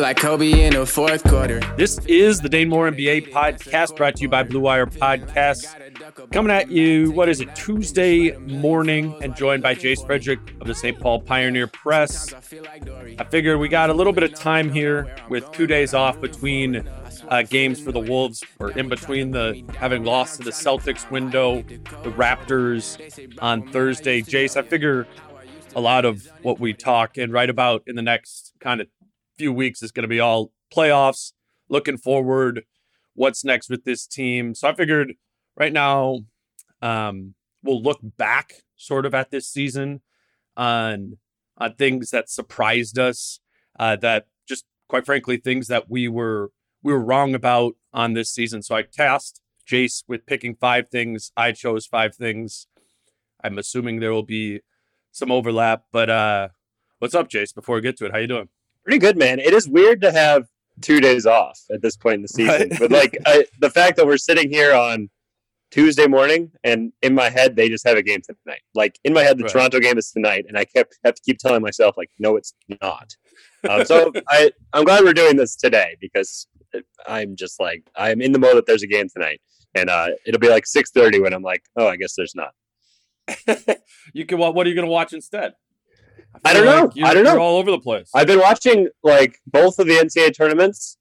[0.00, 1.60] Like Kobe in the fourth quarter.
[1.76, 5.74] This is the Dane Moore NBA podcast brought to you by Blue Wire Podcasts.
[6.30, 10.74] Coming at you, what is it, Tuesday morning, and joined by Jace Frederick of the
[10.74, 10.98] St.
[11.00, 12.32] Paul Pioneer Press.
[13.18, 16.88] I figure we got a little bit of time here with two days off between
[17.28, 21.62] uh, games for the Wolves, or in between the having lost to the Celtics window,
[21.62, 22.98] the Raptors
[23.40, 24.22] on Thursday.
[24.22, 25.06] Jace, I figure
[25.74, 28.88] a lot of what we talk and write about in the next kind of
[29.38, 31.32] few weeks is going to be all playoffs,
[31.68, 32.64] looking forward,
[33.14, 34.54] what's next with this team.
[34.54, 35.14] So I figured
[35.56, 36.20] right now
[36.82, 40.00] um, we'll look back sort of at this season
[40.56, 41.18] on
[41.60, 43.40] on things that surprised us,
[43.80, 46.50] uh, that just quite frankly things that we were
[46.82, 48.62] we were wrong about on this season.
[48.62, 51.32] So I tasked Jace with picking five things.
[51.36, 52.66] I chose five things.
[53.42, 54.60] I'm assuming there will be
[55.12, 56.48] some overlap, but uh,
[56.98, 57.54] what's up, Jace?
[57.54, 58.48] Before we get to it, how are you doing?
[58.88, 59.38] Pretty good, man.
[59.38, 60.46] It is weird to have
[60.80, 62.78] two days off at this point in the season, right.
[62.78, 65.10] but like I, the fact that we're sitting here on
[65.70, 68.62] Tuesday morning, and in my head they just have a game tonight.
[68.74, 69.52] Like in my head, the right.
[69.52, 72.54] Toronto game is tonight, and I kept have to keep telling myself like, no, it's
[72.80, 73.14] not.
[73.68, 76.46] Um, so I I'm glad we're doing this today because
[77.06, 79.42] I'm just like I'm in the mode that there's a game tonight,
[79.74, 82.54] and uh, it'll be like 6:30 when I'm like, oh, I guess there's not.
[84.14, 84.38] you can.
[84.38, 85.52] What are you going to watch instead?
[86.44, 87.06] I, I don't like know.
[87.06, 87.38] I don't know.
[87.38, 88.10] all over the place.
[88.14, 90.98] I've been watching like both of the NCAA tournaments,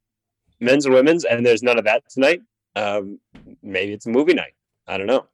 [0.60, 2.42] men's and women's, and there's none of that tonight.
[2.76, 3.20] Um,
[3.62, 4.54] maybe it's a movie night.
[4.88, 5.26] I don't know.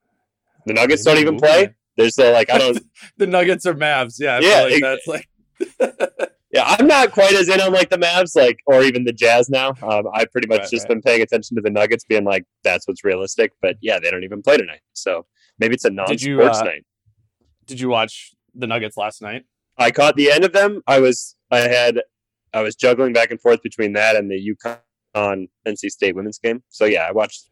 [0.65, 1.65] The Nuggets maybe don't even play.
[1.65, 1.73] Night.
[1.97, 2.79] There's uh, like I don't.
[3.17, 4.19] the Nuggets are Mavs.
[4.19, 4.35] Yeah.
[4.35, 4.61] I yeah.
[4.61, 5.29] Like it, that's like.
[6.51, 9.49] yeah, I'm not quite as in on like the Mavs, like or even the Jazz
[9.49, 9.73] now.
[9.81, 10.95] Um, I've pretty much right, just right.
[10.95, 13.51] been paying attention to the Nuggets, being like, that's what's realistic.
[13.61, 15.25] But yeah, they don't even play tonight, so
[15.59, 16.85] maybe it's a non-sports you, uh, night.
[17.65, 19.45] Did you watch the Nuggets last night?
[19.77, 20.81] I caught the end of them.
[20.87, 22.01] I was I had
[22.53, 26.63] I was juggling back and forth between that and the UConn NC State women's game.
[26.69, 27.49] So yeah, I watched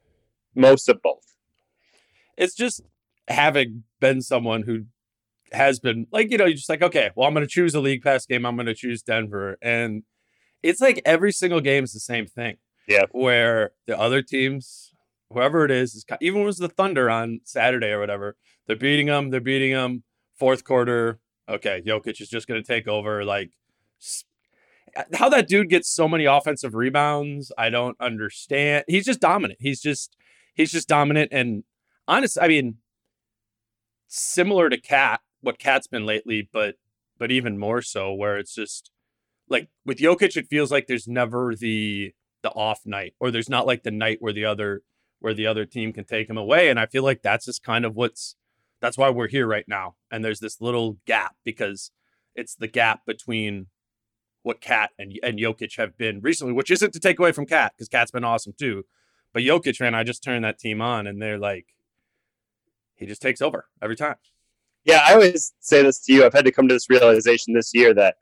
[0.55, 1.23] most of both.
[2.37, 2.81] It's just
[3.27, 4.85] having been someone who
[5.53, 7.79] has been like you know you're just like okay well i'm going to choose a
[7.79, 10.03] league pass game i'm going to choose denver and
[10.63, 12.57] it's like every single game is the same thing
[12.87, 14.93] yeah where the other teams
[15.31, 19.29] whoever it is is even was the thunder on saturday or whatever they're beating them
[19.29, 20.03] they're beating them
[20.39, 21.19] fourth quarter
[21.51, 23.23] okay, Jokic is just going to take over.
[23.23, 23.51] Like,
[25.13, 28.85] how that dude gets so many offensive rebounds, I don't understand.
[28.87, 29.59] He's just dominant.
[29.61, 30.15] He's just
[30.53, 31.31] he's just dominant.
[31.31, 31.63] And
[32.07, 32.77] honest, I mean,
[34.07, 36.75] similar to KAT, what KAT's been lately, but
[37.17, 38.91] but even more so, where it's just
[39.49, 43.67] like with Jokic, it feels like there's never the the off night, or there's not
[43.67, 44.81] like the night where the other
[45.19, 46.69] where the other team can take him away.
[46.69, 48.35] And I feel like that's just kind of what's
[48.81, 49.95] that's why we're here right now.
[50.11, 51.91] And there's this little gap because
[52.35, 53.67] it's the gap between
[54.43, 57.73] what KAT and and Jokic have been recently, which isn't to take away from KAT
[57.75, 58.83] because KAT's been awesome too.
[59.33, 61.67] But Jokic, man, I just turned that team on, and they're like,
[62.95, 64.15] he just takes over every time.
[64.83, 66.25] Yeah, I always say this to you.
[66.25, 68.15] I've had to come to this realization this year that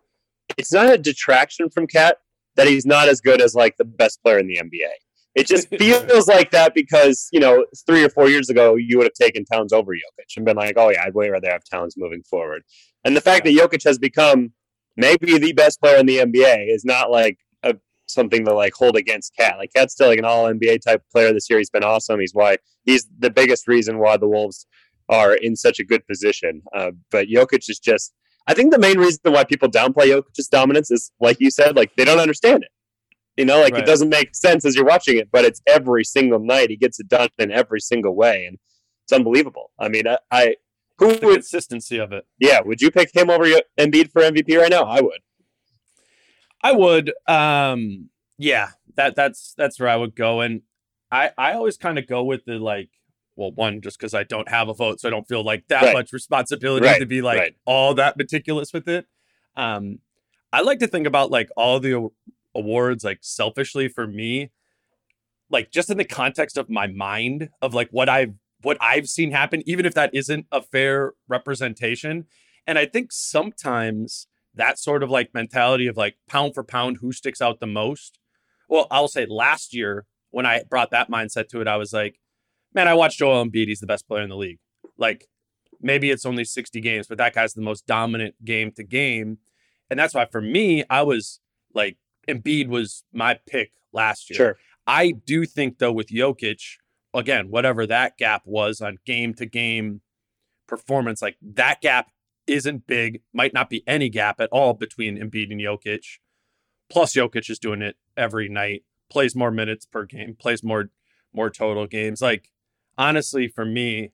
[0.57, 2.17] it's not a detraction from KAT
[2.55, 4.91] that he's not as good as like the best player in the NBA.
[5.35, 9.05] It just feels like that because, you know, three or four years ago, you would
[9.05, 11.95] have taken Towns over Jokic and been like, oh, yeah, I'd way rather have Towns
[11.97, 12.63] moving forward.
[13.03, 14.53] And the fact that Jokic has become
[14.97, 17.75] maybe the best player in the NBA is not like a,
[18.07, 19.57] something to like hold against KAT.
[19.57, 21.59] Like KAT's still like an all NBA type player this year.
[21.59, 22.19] He's been awesome.
[22.19, 24.65] He's why he's the biggest reason why the Wolves
[25.07, 26.61] are in such a good position.
[26.75, 28.13] Uh, but Jokic is just,
[28.47, 31.91] I think the main reason why people downplay Jokic's dominance is, like you said, like
[31.95, 32.69] they don't understand it.
[33.37, 33.83] You know, like right.
[33.83, 36.69] it doesn't make sense as you're watching it, but it's every single night.
[36.69, 38.57] He gets it done in every single way, and
[39.05, 39.71] it's unbelievable.
[39.79, 40.55] I mean, I, I
[40.97, 42.25] who would consistency of it?
[42.39, 43.45] Yeah, would you pick him over
[43.79, 44.83] Embiid for MVP right now?
[44.83, 45.21] I would.
[46.61, 47.13] I would.
[47.27, 50.61] Um, yeah, that that's that's where I would go, and
[51.11, 52.89] I I always kind of go with the like
[53.39, 55.81] well, one, just because I don't have a vote, so I don't feel like that
[55.81, 55.93] right.
[55.93, 56.99] much responsibility right.
[56.99, 59.07] to be like all that meticulous with it.
[59.55, 59.99] Um,
[60.51, 62.09] I like to think about like all the
[62.55, 64.51] awards, like selfishly for me,
[65.49, 69.31] like just in the context of my mind of like what I've what I've seen
[69.31, 72.25] happen, even if that isn't a fair representation.
[72.67, 77.11] And I think sometimes that sort of like mentality of like pound for pound, who
[77.11, 78.19] sticks out the most.
[78.67, 82.19] Well, I'll say last year when I brought that mindset to it, I was like,
[82.73, 83.67] man, I watched Joel Embiid.
[83.67, 84.59] He's the best player in the league.
[84.97, 85.27] Like
[85.81, 89.37] maybe it's only 60 games, but that guy's the most dominant game to game.
[89.89, 91.39] And that's why for me, I was
[91.73, 91.97] like,
[92.29, 94.37] Embiid was my pick last year.
[94.37, 94.57] Sure.
[94.87, 96.77] I do think though with Jokic,
[97.13, 100.01] again, whatever that gap was on game to game
[100.67, 102.11] performance, like that gap
[102.47, 106.19] isn't big, might not be any gap at all between Embiid and Jokic.
[106.89, 110.89] Plus, Jokic is doing it every night, plays more minutes per game, plays more
[111.33, 112.21] more total games.
[112.21, 112.49] Like
[112.97, 114.11] honestly, for me,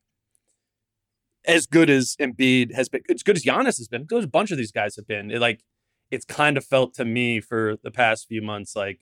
[1.45, 4.25] as good as Embiid has been, as good as Giannis has been, as good as
[4.25, 5.63] a bunch of these guys have been, it, like
[6.11, 8.99] it's kind of felt to me for the past few months like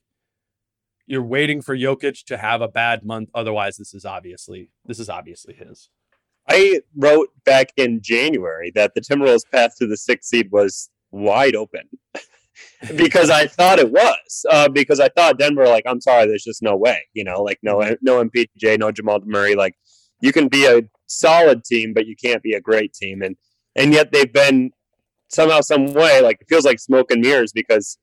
[1.05, 3.29] you're waiting for Jokic to have a bad month.
[3.35, 5.89] Otherwise, this is obviously this is obviously his.
[6.47, 11.55] I wrote back in January that the Timberwolves' path to the sixth seed was wide
[11.55, 11.83] open
[12.97, 14.45] because I thought it was.
[14.49, 17.01] Uh, because I thought Denver, like, I'm sorry, there's just no way.
[17.13, 17.93] You know, like no mm-hmm.
[18.01, 19.55] no MPJ, no Jamal Murray.
[19.55, 19.75] Like,
[20.21, 23.21] you can be a solid team, but you can't be a great team.
[23.21, 23.35] And
[23.75, 24.71] and yet they've been
[25.33, 27.97] somehow, some way, like it feels like smoke and mirrors because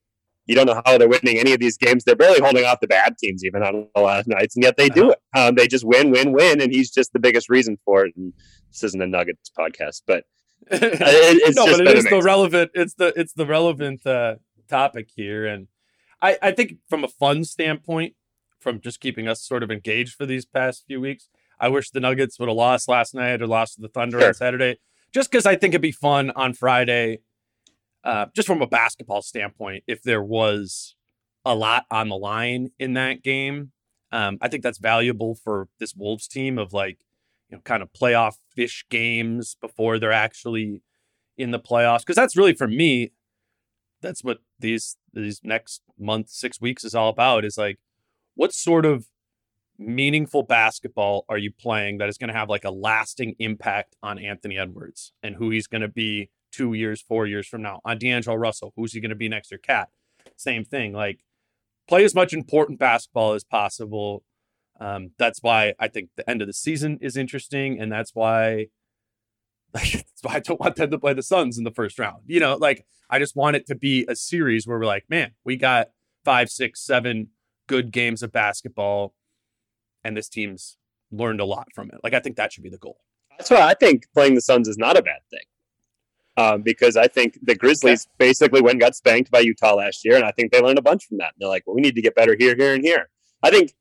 [0.45, 2.03] you don't know how they're winning any of these games.
[2.03, 4.89] They're barely holding off the bad teams even on the last nights, and yet they
[4.89, 5.15] do uh-huh.
[5.35, 5.39] it.
[5.39, 8.13] Um, they just win, win, win, and he's just the biggest reason for it.
[8.15, 8.33] And
[8.69, 10.25] this isn't a Nuggets podcast, but
[10.71, 12.19] it, it's no, but it is amazing.
[12.19, 12.71] the relevant.
[12.73, 14.35] It's the it's the relevant uh,
[14.67, 15.67] topic here, and
[16.21, 18.15] I I think from a fun standpoint,
[18.59, 21.29] from just keeping us sort of engaged for these past few weeks,
[21.59, 24.29] I wish the Nuggets would have lost last night or lost to the Thunder sure.
[24.29, 24.77] on Saturday,
[25.13, 27.19] just because I think it'd be fun on Friday
[28.03, 30.95] uh, just from a basketball standpoint, if there was
[31.45, 33.71] a lot on the line in that game,
[34.11, 36.99] um, I think that's valuable for this Wolves team of like,
[37.49, 40.81] you know, kind of playoff fish games before they're actually
[41.37, 41.99] in the playoffs.
[41.99, 43.11] Because that's really for me,
[44.01, 47.45] that's what these these next month, six weeks is all about.
[47.45, 47.79] Is like,
[48.35, 49.07] what sort of
[49.81, 54.19] meaningful basketball are you playing that is going to have like a lasting impact on
[54.19, 57.81] Anthony Edwards and who he's going to be two years, four years from now.
[57.83, 59.59] On D'Angelo Russell, who's he going to be next year?
[59.61, 59.89] KAT,
[60.37, 60.93] same thing.
[60.93, 61.23] Like
[61.87, 64.23] play as much important basketball as possible.
[64.79, 68.67] Um, that's why I think the end of the season is interesting, and that's why
[69.73, 72.23] like that's why I don't want them to play the Suns in the first round.
[72.27, 75.31] You know, like I just want it to be a series where we're like, man,
[75.43, 75.87] we got
[76.23, 77.27] five, six, seven
[77.67, 79.13] good games of basketball,
[80.03, 80.77] and this team's
[81.11, 81.99] learned a lot from it.
[82.03, 82.99] Like I think that should be the goal.
[83.37, 85.43] That's why I think playing the Suns is not a bad thing
[86.37, 88.27] um, because I think the Grizzlies okay.
[88.27, 90.83] basically went and got spanked by Utah last year, and I think they learned a
[90.83, 91.33] bunch from that.
[91.33, 93.09] And they're like, well, we need to get better here, here, and here.
[93.43, 93.73] I think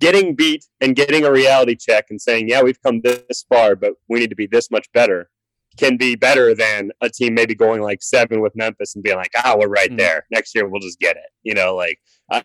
[0.00, 3.94] getting beat and getting a reality check and saying, yeah, we've come this far, but
[4.08, 5.28] we need to be this much better
[5.76, 9.30] can be better than a team maybe going like seven with Memphis and being like,
[9.36, 9.98] ah, oh, we're right mm-hmm.
[9.98, 10.26] there.
[10.30, 11.30] Next year we'll just get it.
[11.42, 11.98] You know, like
[12.30, 12.42] I,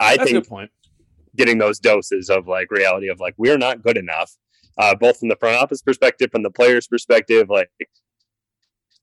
[0.00, 0.70] I That's think point.
[1.36, 4.36] Getting those doses of like reality of like we're not good enough,
[4.78, 7.70] uh, both from the front office perspective, from the players' perspective, like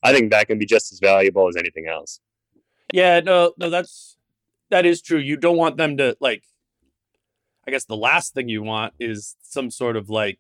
[0.04, 2.20] I think that can be just as valuable as anything else.
[2.92, 4.18] Yeah, no, no, that's
[4.70, 5.20] that is true.
[5.20, 6.44] You don't want them to like.
[7.66, 10.40] I guess the last thing you want is some sort of like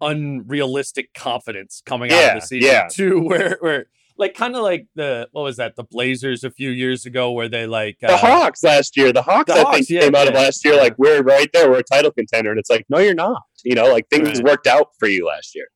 [0.00, 2.88] unrealistic confidence coming yeah, out of the season yeah.
[2.90, 3.86] too, where where
[4.18, 7.48] like kind of like the what was that the Blazers a few years ago where
[7.48, 9.12] they like uh, the Hawks last year.
[9.12, 11.48] The Hawks, the I Hawks, think, yeah, came out of last year like we're right
[11.52, 13.42] there, we're a title contender, and it's like no, you're not.
[13.64, 14.44] You know, like things right.
[14.44, 15.66] worked out for you last year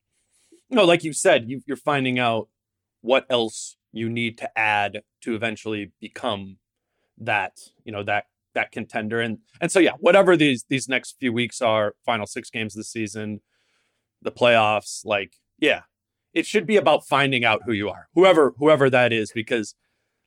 [0.70, 2.48] no, like you said, you, you're finding out
[3.00, 6.58] what else you need to add to eventually become
[7.18, 7.52] that,
[7.84, 8.24] you know, that
[8.54, 9.20] that contender.
[9.20, 12.80] And and so yeah, whatever these these next few weeks are, final six games of
[12.80, 13.40] the season,
[14.22, 15.82] the playoffs, like, yeah,
[16.36, 18.08] it should be about finding out who you are.
[18.14, 19.74] Whoever whoever that is, because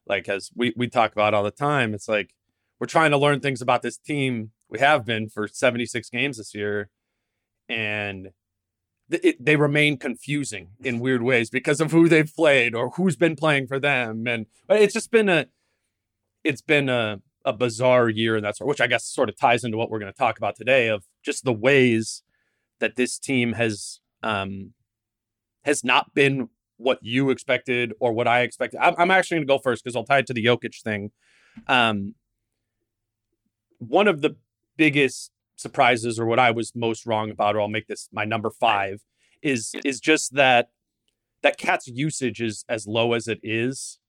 [0.08, 2.34] like as we, we talk about all the time, it's like
[2.80, 4.50] we're trying to learn things about this team.
[4.70, 6.89] We have been for 76 games this year.
[7.70, 8.30] And
[9.12, 13.36] it, they remain confusing in weird ways because of who they've played or who's been
[13.36, 15.46] playing for them, and it's just been a
[16.44, 19.78] it's been a a bizarre year and that's which I guess sort of ties into
[19.78, 22.22] what we're going to talk about today of just the ways
[22.80, 24.74] that this team has um
[25.70, 28.80] has not been what you expected or what I expected.
[28.82, 31.12] I'm, I'm actually going to go first because I'll tie it to the Jokic thing.
[31.68, 32.16] Um,
[33.78, 34.36] one of the
[34.78, 38.50] biggest surprises, or what I was most wrong about, or I'll make this my number
[38.50, 39.02] five,
[39.42, 40.70] is is just that
[41.44, 44.00] that KAT's usage is as low as it is,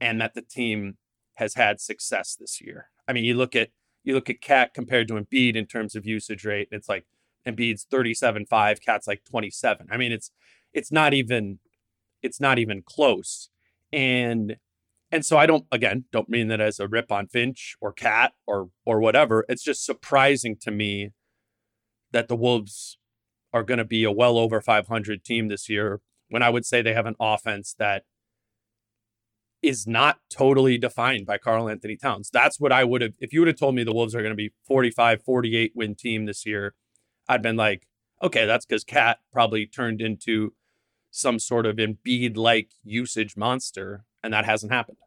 [0.00, 0.96] and that the team
[1.34, 2.88] has had success this year.
[3.06, 3.68] I mean, you look at
[4.04, 7.04] you look at KAT compared to Embiid in terms of usage rate, it's like
[7.46, 9.88] Embiid's 37.5, KAT's like 27.
[9.90, 10.30] I mean, it's
[10.74, 11.60] it's not even
[12.22, 13.48] it's not even close.
[13.92, 14.56] And
[15.10, 18.32] and so I don't again don't mean that as a rip on Finch or KAT
[18.46, 19.44] or or whatever.
[19.48, 21.12] It's just surprising to me
[22.12, 22.98] that the Wolves
[23.52, 26.82] are going to be a well over 500 team this year when I would say
[26.82, 28.04] they have an offense that
[29.62, 32.28] is not totally defined by Karl-Anthony Towns.
[32.30, 34.32] That's what I would have if you would have told me the Wolves are going
[34.32, 36.74] to be 45 48 win team this year,
[37.28, 37.86] I'd been like,
[38.22, 40.54] okay, that's cuz KAT probably turned into
[41.14, 44.98] some sort of Embiid like usage monster, and that hasn't happened.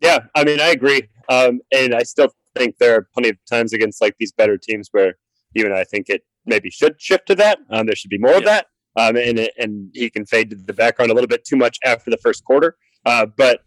[0.00, 1.02] Yeah, I mean, I agree.
[1.28, 4.88] Um, and I still think there are plenty of times against like these better teams
[4.90, 5.14] where
[5.54, 7.58] even I think it maybe should shift to that.
[7.70, 8.38] Um, there should be more yeah.
[8.38, 8.66] of that.
[8.96, 12.10] Um, and, and he can fade to the background a little bit too much after
[12.10, 12.76] the first quarter.
[13.04, 13.60] Uh, but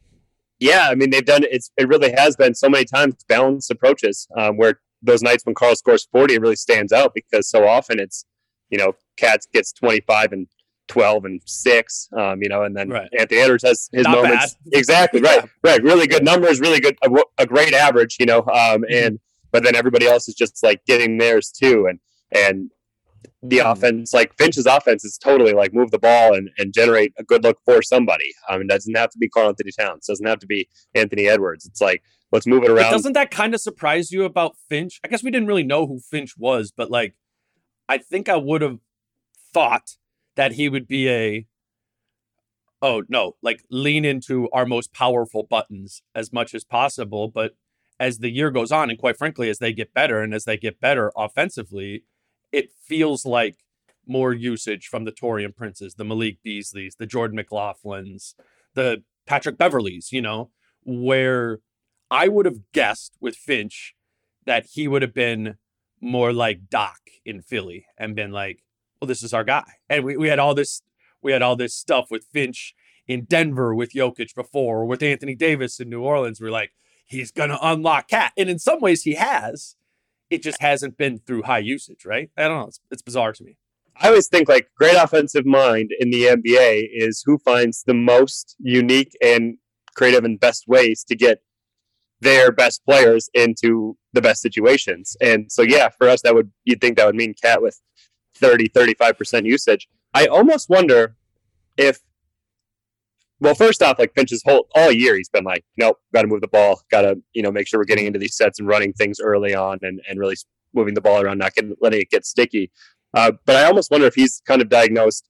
[0.59, 4.27] yeah, I mean, they've done it's it really has been so many times balanced approaches
[4.37, 7.99] um, where those nights when Karl scores 40, it really stands out because so often
[7.99, 8.25] it's,
[8.69, 10.47] you know, KATs gets 25 and
[10.89, 13.09] 12 and 6 um, you know and then right.
[13.17, 14.73] anthony edwards has his Not moments bad.
[14.73, 15.71] exactly right yeah.
[15.71, 18.85] right really good numbers really good a, a great average you know um, mm-hmm.
[18.91, 19.19] and
[19.51, 21.99] but then everybody else is just like getting theirs too and
[22.31, 22.69] and
[23.41, 23.69] the mm-hmm.
[23.69, 27.43] offense like finch's offense is totally like move the ball and, and generate a good
[27.43, 30.47] look for somebody um, it doesn't have to be karl-anthony towns it doesn't have to
[30.47, 34.11] be anthony edwards it's like let's move it around but doesn't that kind of surprise
[34.11, 37.15] you about finch i guess we didn't really know who finch was but like
[37.87, 38.79] i think i would have
[39.53, 39.97] thought
[40.39, 41.45] that he would be a
[42.81, 47.27] oh no, like lean into our most powerful buttons as much as possible.
[47.27, 47.57] But
[47.99, 50.55] as the year goes on, and quite frankly, as they get better and as they
[50.55, 52.05] get better offensively,
[52.53, 53.57] it feels like
[54.07, 58.33] more usage from the Taurean Princes, the Malik Beasleys, the Jordan McLaughlins,
[58.75, 60.51] the Patrick Beverleys, you know,
[60.85, 61.59] where
[62.09, 63.93] I would have guessed with Finch
[64.45, 65.57] that he would have been
[65.99, 68.63] more like Doc in Philly and been like,
[68.99, 69.65] well, this is our guy.
[69.89, 70.81] And we, we had all this
[71.21, 72.73] we had all this stuff with Finch
[73.07, 76.39] in Denver with Jokic before, or with Anthony Davis in New Orleans.
[76.39, 76.71] We're like,
[77.05, 78.31] he's gonna unlock KAT.
[78.37, 79.75] And in some ways he has.
[80.29, 82.29] It just hasn't been through high usage, right?
[82.37, 82.67] I don't know.
[82.67, 83.57] It's, it's bizarre to me.
[83.99, 88.55] I always think like great offensive mind in the NBA is who finds the most
[88.59, 89.57] unique and
[89.95, 91.41] creative and best ways to get
[92.21, 95.17] their best players into the best situations.
[95.21, 97.81] And so, yeah, for us, that would you'd think that would mean KAT with
[98.39, 99.87] 30, 35% usage.
[100.13, 101.15] I almost wonder
[101.77, 101.99] if,
[103.39, 106.41] well, first off, like Finch's whole all year, he's been like, nope, got to move
[106.41, 108.93] the ball, got to, you know, make sure we're getting into these sets and running
[108.93, 110.35] things early on and, and really
[110.73, 112.71] moving the ball around, not getting, letting it get sticky.
[113.13, 115.29] Uh, but I almost wonder if he's kind of diagnosed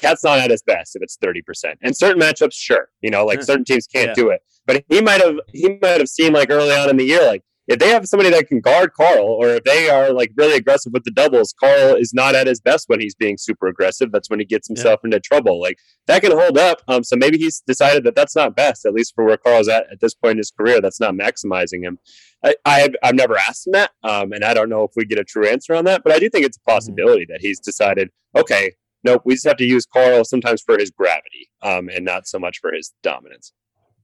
[0.00, 1.74] KAT's not at his best if it's 30%.
[1.82, 4.14] And certain matchups, sure, you know, like certain teams can't yeah.
[4.14, 4.42] do it.
[4.66, 7.42] But he might have he might have seen like early on in the year, like
[7.70, 10.92] if they have somebody that can guard Karl, or if they are like really aggressive
[10.92, 14.10] with the doubles, Karl is not at his best when he's being super aggressive.
[14.10, 15.06] That's when he gets himself yeah.
[15.06, 15.60] into trouble.
[15.60, 16.82] Like that can hold up.
[16.88, 19.86] Um, so maybe he's decided that that's not best, at least for where Karl's at
[19.92, 20.80] at this point in his career.
[20.80, 22.00] That's not maximizing him.
[22.44, 25.04] I, I have, I've never asked him that, um, and I don't know if we
[25.04, 26.02] get a true answer on that.
[26.02, 26.74] But I do think it's a mm-hmm.
[26.74, 27.34] possibility mm-hmm.
[27.34, 28.72] that he's decided, okay,
[29.04, 32.40] nope, we just have to use Karl sometimes for his gravity, um, and not so
[32.40, 33.52] much for his dominance.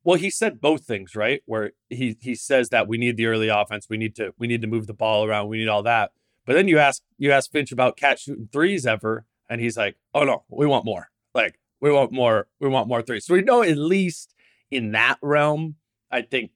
[0.07, 1.43] Well, he said both things, right?
[1.47, 4.61] Where he he says that we need the early offense, we need to we need
[4.63, 6.13] to move the ball around, we need all that.
[6.45, 9.97] But then you ask you ask Finch about KAT shooting threes ever, and he's like,
[10.15, 11.09] "Oh no, we want more.
[11.35, 12.47] Like we want more.
[12.61, 14.33] We want more threes." So we know at least
[14.71, 15.75] in that realm,
[16.09, 16.53] I think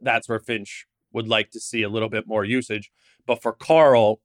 [0.00, 2.90] that's where Finch would like to see a little bit more usage.
[3.26, 4.22] But for Karl,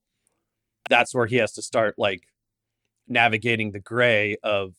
[0.90, 2.30] that's where he has to start like
[3.10, 4.76] navigating the gray of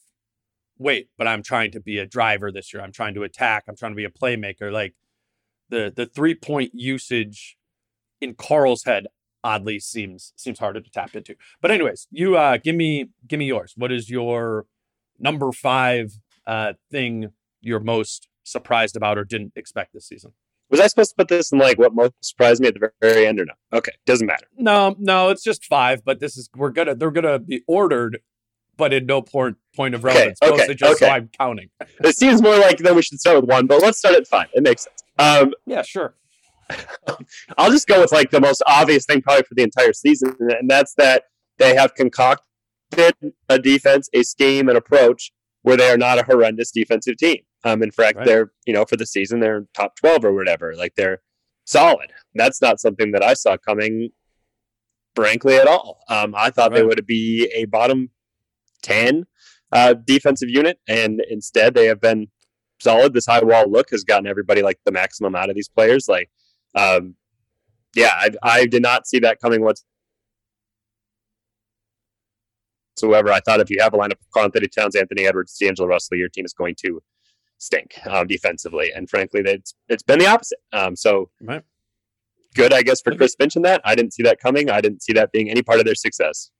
[0.80, 2.82] wait, but I'm trying to be a driver this year.
[2.82, 3.64] I'm trying to attack.
[3.68, 4.72] I'm trying to be a playmaker.
[4.72, 4.94] Like
[5.68, 7.56] the the three point usage
[8.20, 9.06] in Karl's head
[9.44, 11.36] oddly seems seems harder to tap into.
[11.60, 13.74] But anyways, you uh give me give me yours.
[13.76, 14.66] What is your
[15.18, 16.14] number five
[16.46, 17.28] uh thing
[17.60, 20.32] you're most surprised about or didn't expect this season?
[20.70, 23.26] Was I supposed to put this in like what most surprised me at the very
[23.26, 23.54] end or no?
[23.72, 24.46] Okay, doesn't matter.
[24.56, 26.04] No, no, it's just five.
[26.04, 28.20] But this is we're gonna they're gonna be ordered
[28.80, 30.38] but in no point point of relevance.
[30.42, 31.08] Okay, okay, just so.
[31.08, 31.68] I'm counting.
[32.04, 34.48] It seems more like then we should start with one, but let's start at five.
[34.54, 35.04] It makes sense.
[35.18, 36.14] Um, Yeah, sure.
[37.58, 40.68] I'll just go with like the most obvious thing probably for the entire season, and
[40.68, 41.24] that's that
[41.58, 42.44] they have concocted
[43.48, 45.30] a defense, a scheme, an approach
[45.62, 47.38] where they are not a horrendous defensive team.
[47.64, 48.26] Um, in fact, Right.
[48.26, 50.74] they're you know for the season they're top twelve or whatever.
[50.74, 51.20] Like they're
[51.66, 52.12] solid.
[52.34, 54.10] That's not something that I saw coming,
[55.14, 56.00] frankly, at all.
[56.08, 58.10] Um, I thought they would be a bottom
[58.82, 59.24] ten
[59.72, 62.28] uh, defensive unit, and instead they have been
[62.80, 63.12] solid.
[63.14, 66.08] This high wall look has gotten everybody like the maximum out of these players.
[66.08, 66.30] Like,
[66.74, 67.14] um,
[67.94, 69.62] yeah, I, I did not see that coming
[72.96, 73.32] whatsoever.
[73.32, 76.16] I thought if you have a lineup of Karl Anthony Towns, Anthony Edwards, D'Angelo Russell,
[76.16, 77.00] your team is going to
[77.58, 78.90] stink um, defensively.
[78.94, 80.58] And frankly, it's it's been the opposite.
[80.72, 81.62] Um, so Right.
[82.54, 83.80] good, I guess, for Chris Finch in that.
[83.84, 84.70] I didn't see that coming.
[84.70, 86.50] I didn't see that being any part of their success.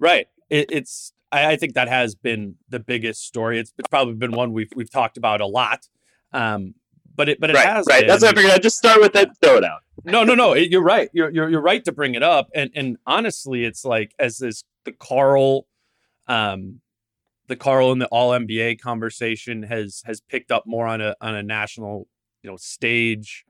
[0.00, 0.26] Right.
[0.50, 1.12] It, it's.
[1.32, 3.58] I, I think that has been the biggest story.
[3.58, 5.88] It's, it's probably been one we've we've talked about a lot.
[6.32, 6.74] Um,
[7.14, 8.06] but it but it right, has right.
[8.06, 8.54] That's been- what I figured.
[8.54, 9.80] I'd just start with it, throw it out.
[10.04, 10.52] no, no, no.
[10.52, 11.08] it- You're right.
[11.12, 12.48] You're, you're you're right to bring it up.
[12.54, 15.66] And and honestly, it's like as this the Karl,
[16.28, 16.80] um,
[17.48, 21.34] the Karl and the All NBA conversation has has picked up more on a on
[21.34, 22.06] a national
[22.42, 23.44] you know stage.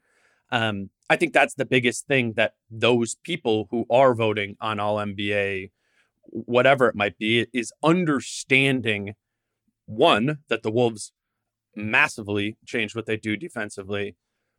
[0.52, 4.96] Um, I think that's the biggest thing that those people who are voting on All
[4.96, 5.70] NBA,
[6.30, 9.14] whatever it might be, is understanding
[9.86, 11.12] one that the Wolves
[11.74, 14.16] massively changed what they do defensively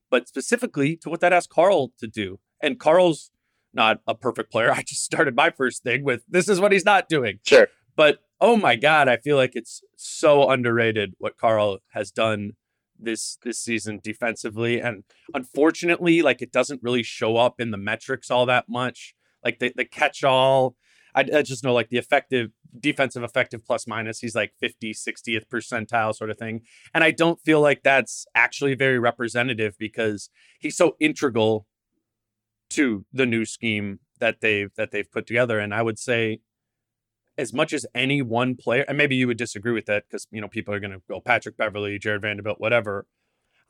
[0.10, 2.40] but specifically to what that asked Karl to do.
[2.62, 3.32] And Karl's
[3.74, 4.72] not a perfect player.
[4.76, 7.40] I just started my first thing with this is what he's not doing.
[7.46, 7.68] Sure.
[7.96, 12.54] But oh my god, I feel like it's so underrated what Karl has done
[13.00, 18.32] this this season defensively and unfortunately like it doesn't really show up in the metrics
[18.32, 19.14] all that much.
[19.44, 20.76] Like the the catch all
[21.16, 25.48] I, I just know like the effective defensive effective plus minus he's like 50 60th
[25.52, 26.62] percentile sort of thing
[26.94, 31.66] and I don't feel like that's actually very representative because he's so integral
[32.70, 35.60] to the new scheme that they've that they've put together.
[35.60, 36.40] And I would say,
[37.38, 40.42] as much as any one player, and maybe you would disagree with that because you
[40.42, 43.08] know people are going to go Patrick Beverley, Jarred Vanderbilt, whatever.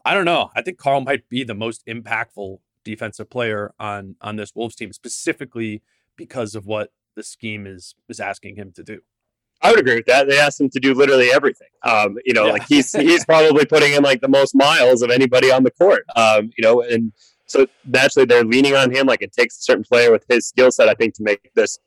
[0.05, 0.51] I don't know.
[0.55, 4.93] I think Karl might be the most impactful defensive player on on this Wolves team,
[4.93, 5.83] specifically
[6.15, 8.99] because of what the scheme is is asking him to do.
[9.61, 10.29] I would agree with that.
[10.29, 11.67] They asked him to do literally everything.
[11.83, 12.51] Um, you know, Yeah.
[12.53, 16.05] like he's he's probably putting in like the most miles of anybody on the court.
[16.15, 17.11] Um, you know, and
[17.47, 19.07] so naturally they're leaning on him.
[19.07, 21.79] Like it takes a certain player with his skill set, I think, to make this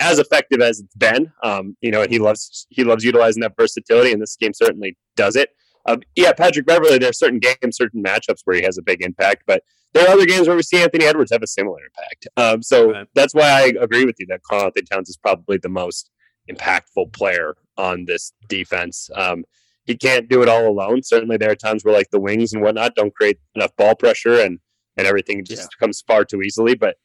[0.00, 1.32] as effective as it's been.
[1.42, 4.96] Um, you know, and he loves he loves utilizing that versatility, and this game certainly
[5.16, 5.50] does it.
[5.86, 6.98] Um, yeah, Patrick Beverley.
[6.98, 10.12] There are certain games, certain matchups where he has a big impact, but there are
[10.14, 12.26] other games where we see Anthony Edwards have a similar impact.
[12.36, 13.06] Um, so Right.
[13.14, 16.10] that's why I agree with you that Karl Anthony Towns is probably the most
[16.50, 19.08] impactful player on this defense.
[19.14, 19.44] Um,
[19.86, 21.02] he can't do it all alone.
[21.02, 24.40] Certainly, there are times where like the wings and whatnot don't create enough ball pressure,
[24.40, 24.58] and
[24.96, 25.78] and everything just Yeah.
[25.78, 26.74] comes far too easily.
[26.74, 26.96] But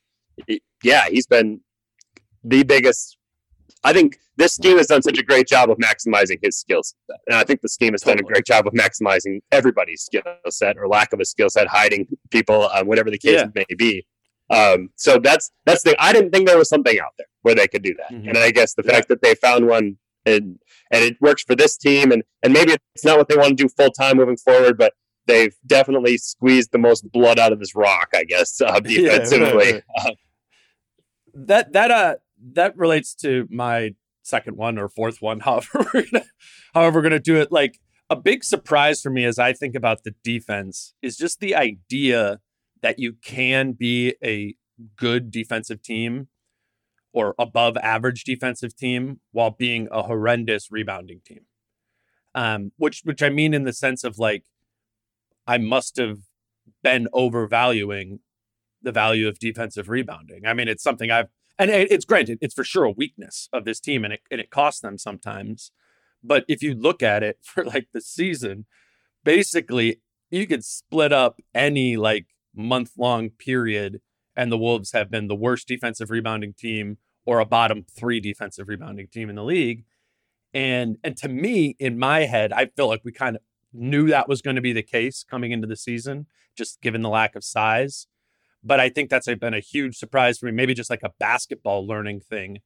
[0.47, 1.61] it- yeah, he's been
[2.43, 3.17] the biggest.
[3.83, 7.19] I think this scheme has done such a great job of maximizing his skill set,
[7.27, 10.77] and I think the scheme has done a great job of maximizing everybody's skill set
[10.77, 13.47] or lack of a skill set, hiding people, um, whatever the case Yeah.
[13.55, 14.05] may be.
[14.49, 15.95] Um, so that's that's the.
[16.01, 18.29] I didn't think there was something out there where they could do that, Mhm.
[18.29, 18.91] and I guess the Yeah.
[18.93, 20.59] fact that they found one and
[20.91, 23.63] and it works for this team, and and maybe it's not what they want to
[23.63, 24.93] do full time moving forward, but
[25.27, 29.21] they've definitely squeezed the most blood out of this rock, I guess, uh, Yeah, right,
[29.21, 29.73] defensively.
[29.73, 29.83] right.
[29.97, 30.11] Uh,
[31.35, 32.15] that that uh
[32.53, 33.91] that relates to my
[34.23, 36.25] second one or fourth one however we're gonna
[36.73, 40.03] however we're gonna do it like a big surprise for me as i think about
[40.03, 42.39] the defense is just the idea
[42.81, 44.55] that you can be a
[44.95, 46.27] good defensive team
[47.11, 51.41] or above average defensive team while being a horrendous rebounding team
[52.35, 54.43] um which which i mean in the sense of like
[55.47, 56.19] i must have
[56.83, 58.19] been overvaluing
[58.81, 60.45] the value of defensive rebounding.
[60.45, 63.81] I mean, it's something I've and it's granted, it's for sure a weakness of this
[63.81, 65.71] team, and it and it costs them sometimes.
[66.23, 68.65] But if you look at it for like the season,
[69.23, 73.99] basically you could split up any like month long period,
[74.35, 78.69] and the Wolves have been the worst defensive rebounding team or a bottom three defensive
[78.69, 79.83] rebounding team in the league.
[80.53, 83.41] And and to me, in my head, I feel like we kind of
[83.73, 87.09] knew that was going to be the case coming into the season, just given the
[87.09, 88.07] lack of size
[88.63, 90.51] but I think that's been a huge surprise for me.
[90.51, 92.59] Maybe just like a basketball learning thing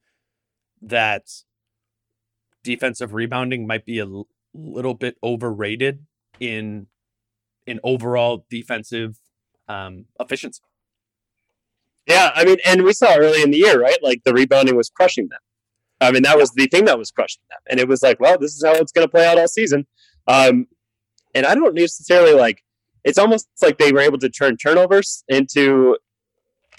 [0.82, 1.24] that
[2.64, 6.06] defensive rebounding might be a l- little bit overrated
[6.40, 6.88] in
[7.66, 9.18] in overall defensive
[9.70, 10.62] um, efficiency.
[12.08, 13.98] yeah, I mean, and we saw early in the year, right?
[14.04, 15.40] Like the rebounding was crushing them.
[16.02, 17.60] I mean, that was the thing that was crushing them.
[17.70, 19.88] And it was like, well, this is how it's going to play out all season.
[20.28, 20.68] Um,
[21.34, 22.64] and I don't necessarily like,
[23.04, 25.98] it's almost like they were able to turn turnovers into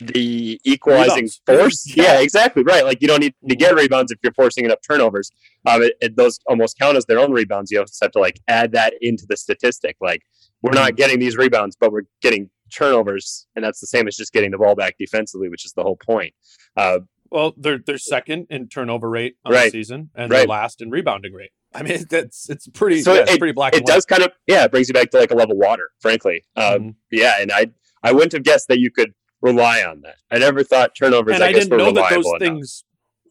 [0.00, 1.40] the equalizing Rebounds.
[1.46, 1.96] force.
[1.96, 2.14] Yeah.
[2.14, 2.20] Yeah.
[2.20, 2.62] exactly.
[2.64, 2.84] Right.
[2.84, 5.30] Like you don't need to get rebounds if you're forcing enough turnovers.
[5.66, 7.70] Um, it, it- those almost count as their own rebounds.
[7.70, 9.96] You just have to like add that into the statistic.
[10.00, 10.22] Like
[10.62, 14.32] we're not getting these rebounds, but we're getting turnovers, and that's the same as just
[14.32, 16.34] getting the ball back defensively, which is the whole point.
[16.76, 20.90] Uh, Well, they're they're second in turnover rate on the season, and they're last in
[20.90, 21.50] rebounding rate.
[21.74, 23.02] I mean, that's it's pretty.
[23.02, 23.94] So yeah, it's it- pretty black it and white.
[23.94, 26.44] does kind of yeah, it brings you back to like a level water, frankly.
[26.56, 26.94] Um, Mhm.
[27.10, 27.70] Yeah, and I
[28.02, 30.16] I wouldn't have guessed that you could rely on that.
[30.30, 31.34] I never thought turnovers.
[31.34, 32.38] and I, I, didn't were know that those enough.
[32.40, 32.84] things.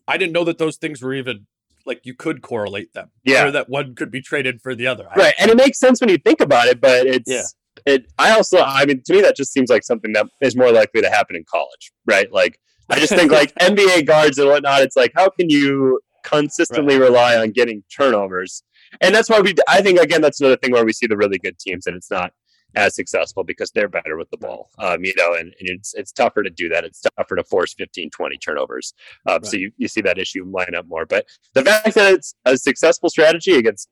[0.08, 1.47] I didn't know that those things were even
[1.86, 3.10] like you could correlate them.
[3.23, 3.45] Yeah.
[3.47, 5.08] or that one could be traded for the other.
[5.15, 7.43] Right and it makes sense when you think about it but it's Yeah.
[7.86, 10.71] it i also i mean to me that just seems like something that is more
[10.71, 12.58] likely to happen in college right like
[12.89, 17.36] i just think like nba guards and whatnot it's like how can you consistently rely
[17.36, 18.63] on getting turnovers.
[19.01, 21.39] And that's why we i think again that's another thing where we see the really
[21.39, 22.31] good teams and it's not
[22.75, 24.69] as successful because they're better with the ball.
[24.79, 26.83] Um, you know and, and it's it's tougher to do that.
[26.83, 28.93] It's tougher to force 15 20 turnovers.
[29.27, 31.05] Um, so you, you see that issue line up more.
[31.05, 33.89] But the fact that it's a successful strategy against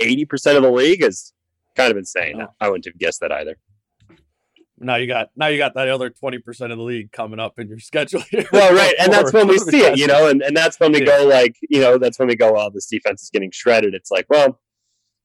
[0.00, 1.32] 80% of the league is
[1.74, 2.38] kind of insane.
[2.38, 2.46] Yeah.
[2.60, 3.56] I wouldn't have guessed that either.
[4.78, 7.58] Now you got now you got that other twenty percent of the league coming up
[7.58, 8.20] in your schedule.
[8.30, 8.46] Here.
[8.52, 8.94] Well, right.
[9.00, 11.18] And that's when we see it, you know, and, and that's when we Yeah.
[11.18, 13.94] go like, you know, that's when we go, oh, this defense is getting shredded.
[13.94, 14.60] It's like, well,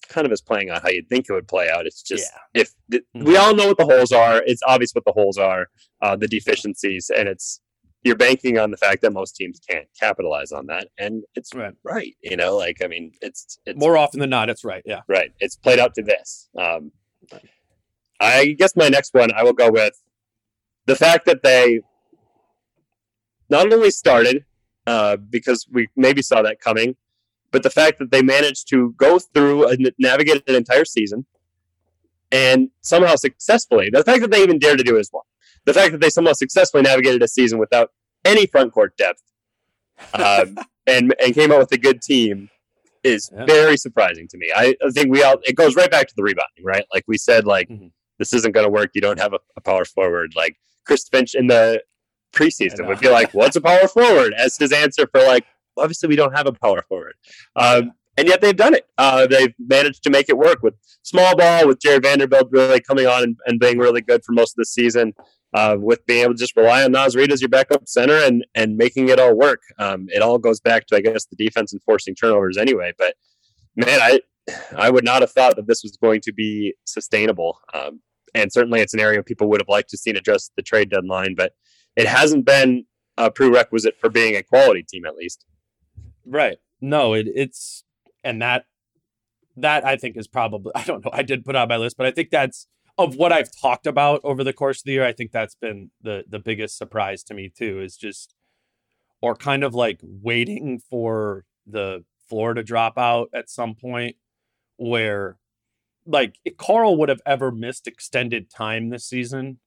[0.07, 1.85] kind of is playing out how you'd think it would play out.
[1.85, 3.23] It's just, if th- Mhm.
[3.25, 5.67] we all know what the holes are, it's obvious what the holes are,
[6.01, 7.61] uh, the deficiencies, and it's,
[8.03, 10.87] you're banking on the fact that most teams can't capitalize on that.
[10.97, 11.73] And it's Right.
[11.83, 12.15] right.
[12.21, 14.81] You know, like, I mean, it's, it's More often than not, it's right.
[14.85, 15.01] Yeah.
[15.07, 15.31] Right.
[15.39, 16.49] It's played out to this.
[16.57, 16.91] Um,
[18.21, 19.93] I guess my next one, I will go with
[20.85, 21.81] the fact that they
[23.49, 24.45] not only started
[24.87, 26.95] uh, because we maybe saw that coming,
[27.51, 31.25] but the fact that they managed to go through and navigate an entire season
[32.31, 33.89] and somehow successfully.
[33.91, 35.25] The fact that they even dared to do it as well.
[35.65, 37.91] The fact that they somehow successfully navigated a season without
[38.23, 39.21] any front court depth
[40.13, 40.57] um,
[40.87, 42.49] and and came out with a good team
[43.03, 43.45] is Yeah.
[43.45, 44.51] very surprising to me.
[44.55, 46.85] I, I think we all it goes right back to the rebounding, right?
[46.93, 47.91] Like we said, like Mhm.
[48.21, 48.91] This isn't going to work.
[48.93, 50.33] You don't have a, a power forward.
[50.35, 50.55] Like
[50.85, 51.81] Chris Finch in the
[52.35, 55.43] preseason would be like, "What's a power forward?" As his answer for like,
[55.75, 57.15] obviously we don't have a power forward,
[57.55, 58.85] um, and yet they've done it.
[58.99, 63.07] Uh, they've managed to make it work with small ball, with Jarred Vanderbilt really coming
[63.07, 65.13] on and, and being really good for most of the season.
[65.53, 68.45] Uh, with being able to just rely on Naz Reid as your backup center and
[68.53, 69.61] and making it all work.
[69.79, 72.93] Um, it all goes back to I guess the defense and forcing turnovers anyway.
[72.97, 73.15] But
[73.75, 74.21] man, I
[74.75, 77.59] I would not have thought that this was going to be sustainable.
[77.73, 78.01] Um,
[78.33, 80.89] and certainly it's an area people would have liked to seen addressed at the trade
[80.89, 81.53] deadline, but
[81.95, 82.85] it hasn't been
[83.17, 85.45] a prerequisite for being a quality team at least.
[86.25, 86.57] Right.
[86.79, 87.83] No, it, it's
[88.23, 88.65] and that
[89.57, 91.11] that I think is probably I don't know.
[91.13, 92.67] I did put on my list, but I think that's
[92.97, 95.05] of what I've talked about over the course of the year.
[95.05, 97.81] I think that's been the the biggest surprise to me too.
[97.81, 98.35] Is just
[99.21, 104.15] or kind of like waiting for the floor to drop out at some point
[104.77, 105.37] where
[106.11, 109.59] like if Karl would have ever missed extended time this season,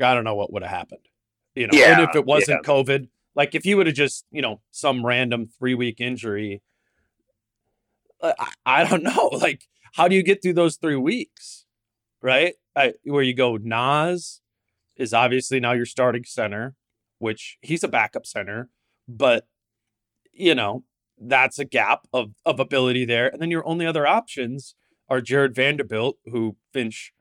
[0.00, 1.08] I don't know what would have happened.
[1.54, 4.60] You know, and if it wasn't COVID, like if he would have just, you know,
[4.70, 6.62] some random three week injury,
[8.20, 9.28] uh, I, I don't know.
[9.32, 9.64] Like,
[9.94, 11.66] how do you get through those three weeks?
[12.22, 12.54] Right?
[12.74, 14.40] I, where you go, Naz
[14.96, 16.74] is obviously now your starting center,
[17.18, 18.70] which he's a backup center,
[19.08, 19.46] but
[20.32, 20.84] you know,
[21.20, 23.28] that's a gap of of ability there.
[23.28, 24.74] And then your only other options
[25.12, 27.12] are Jarred Vanderbilt, who Finch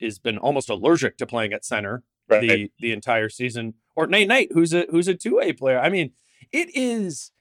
[0.00, 2.40] has been almost allergic to playing at center Right.
[2.40, 5.80] the the entire season, or Nate Knight, who's a who's a two way player.
[5.80, 6.12] I mean,
[6.52, 7.32] it is,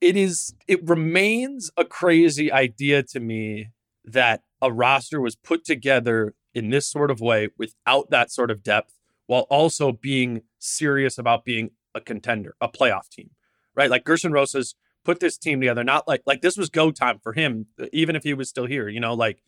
[0.00, 3.68] it is, it remains a crazy idea to me
[4.04, 8.64] that a roster was put together in this sort of way without that sort of
[8.64, 13.30] depth, while also being serious about being a contender, a playoff team,
[13.76, 13.90] right?
[13.90, 17.32] Like Gersson Rosas put this team together, not like like this was go time for
[17.32, 18.88] him, even if he was still here.
[18.88, 19.42] You know, like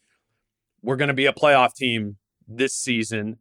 [0.82, 3.38] we're going to be a playoff team this season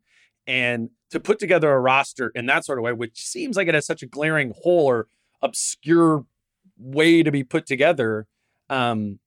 [0.48, 3.74] and to put together a roster in that sort of way, which seems like it
[3.74, 5.08] has such a glaring hole or
[5.42, 6.26] obscure
[6.78, 8.28] way to be put together.
[8.70, 9.20] Um,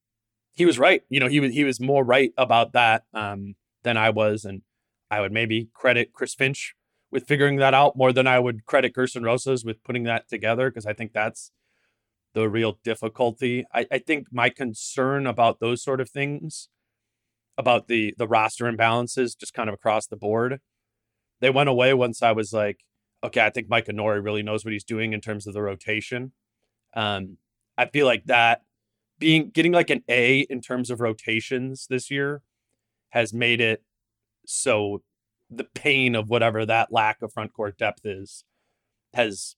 [0.54, 1.02] he was right.
[1.08, 4.62] You know, he was he was more right about that um, than I was, and
[5.10, 6.74] I would maybe credit Chris Finch
[7.10, 10.70] with figuring that out more than I would credit Gersson Rosas with putting that together
[10.70, 11.52] because I think that's
[12.36, 13.64] the real difficulty.
[13.72, 16.68] I, I think my concern about those sort of things,
[17.56, 20.60] about the the roster imbalances, just kind of across the board,
[21.40, 22.80] they went away once I was like,
[23.24, 26.32] okay, I think Micah Nori really knows what he's doing in terms of the rotation.
[26.94, 27.38] Um,
[27.78, 28.60] I feel like that
[29.18, 32.42] being getting like an A in terms of rotations this year
[33.10, 33.82] has made it
[34.44, 35.02] so
[35.48, 38.44] the pain of whatever that lack of front court depth is
[39.14, 39.56] has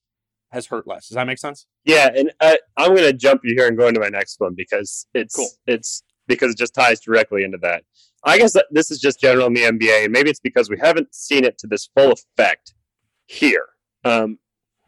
[0.51, 1.07] has hurt less.
[1.07, 1.67] Does that make sense?
[1.85, 4.53] Yeah, and I, I'm going to jump you here and go into my next one
[4.55, 5.49] because it's Cool.
[5.67, 7.83] it's because it just ties directly into that.
[8.23, 10.77] I guess that this is just general in the NBA, and maybe it's because we
[10.79, 12.73] haven't seen it to this full effect
[13.27, 13.65] here.
[14.03, 14.39] Um,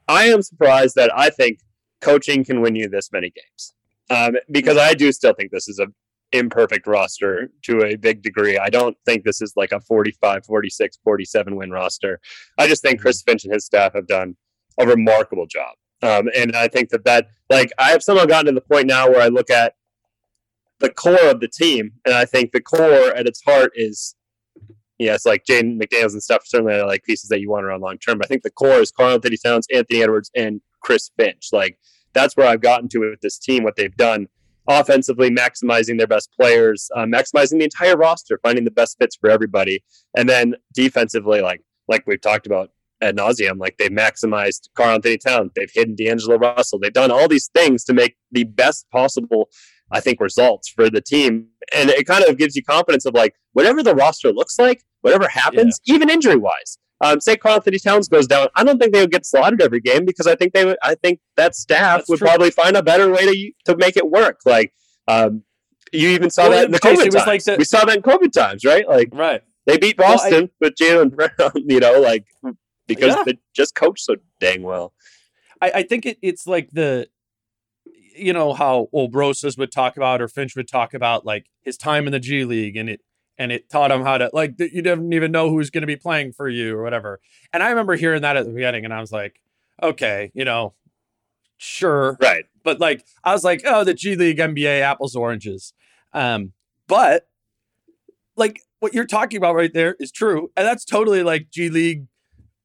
[0.08, 1.60] I am surprised that I think
[2.02, 3.74] coaching can win you this many games
[4.10, 5.88] um, because I do still think this is a
[6.34, 8.58] imperfect roster to a big degree.
[8.58, 12.20] I don't think this is like a 45, 46, 47 win roster.
[12.58, 14.38] I just think Chris Finch and his staff have done
[14.80, 15.76] a remarkable job.
[16.04, 19.08] Um, and I think that that like I have somehow gotten to the point now
[19.08, 19.76] where I look at
[20.80, 24.16] the core of the team, and I think the core at its heart is
[25.10, 26.44] it's like Jaden McDaniels and stuff.
[26.46, 28.18] Certainly, are like pieces that you want around long term.
[28.18, 31.50] But I think the core is Karl Anthony Towns, Anthony Edwards, and Chris Finch.
[31.52, 31.78] Like
[32.14, 33.64] that's where I've gotten to with this team.
[33.64, 34.28] What they've done
[34.68, 39.30] offensively, maximizing their best players, uh, maximizing the entire roster, finding the best fits for
[39.30, 39.84] everybody,
[40.16, 42.72] and then defensively, like like we've talked about
[43.02, 43.58] ad nauseum.
[43.60, 47.84] Like they've maximized Karl Anthony Towns, they've hidden D'Angelo Russell, they've done all these things
[47.86, 49.50] to make the best possible,
[49.92, 51.48] I think, results for the team.
[51.76, 55.28] And it kind of gives you confidence of like whatever the roster looks like, whatever
[55.28, 56.78] happens, even injury wise.
[57.04, 59.80] Um, say Karl Anthony Towns goes down, I don't think they would get slaughtered every
[59.82, 60.78] game because I think they would.
[60.84, 62.28] I think that staff That's would true.
[62.28, 64.42] probably find a better way to to make it work.
[64.46, 64.72] Like
[65.08, 65.42] um,
[65.92, 67.26] you even saw Well, that in the COVID times.
[67.28, 68.88] like the- we saw that in COVID times, right?
[68.88, 69.42] Like Right.
[69.66, 72.26] they beat Well, I- Boston with Jaylen Brown, you know, like
[72.96, 73.24] because Yeah.
[73.26, 74.94] they just coached so dang well.
[75.62, 77.08] I, I think it, it's like the
[78.16, 81.78] you know how old Rosas would talk about or Finch would talk about like his
[81.78, 83.02] time in the G League and it
[83.38, 85.96] and it taught him how to like you didn't even know who's going to be
[85.96, 87.20] playing for you or whatever.
[87.54, 89.40] And I remember hearing that at the beginning and I was like,
[89.82, 90.74] okay, you know,
[91.58, 92.46] sure, Right.
[92.64, 95.74] but like I was like, oh, the G League NBA apples oranges.
[96.14, 96.52] Um,
[96.88, 97.28] but
[98.36, 102.08] like what you're talking about right there is true, and that's totally like G League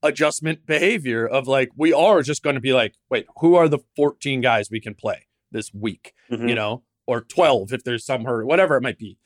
[0.02, 3.78] adjustment behavior of like we are just going to be like, wait, who are the
[3.96, 6.12] 14 guys we can play this week?
[6.30, 6.48] Mhm.
[6.48, 9.18] You know, or 12 if there's some hurt, whatever it might be,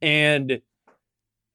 [0.00, 0.60] and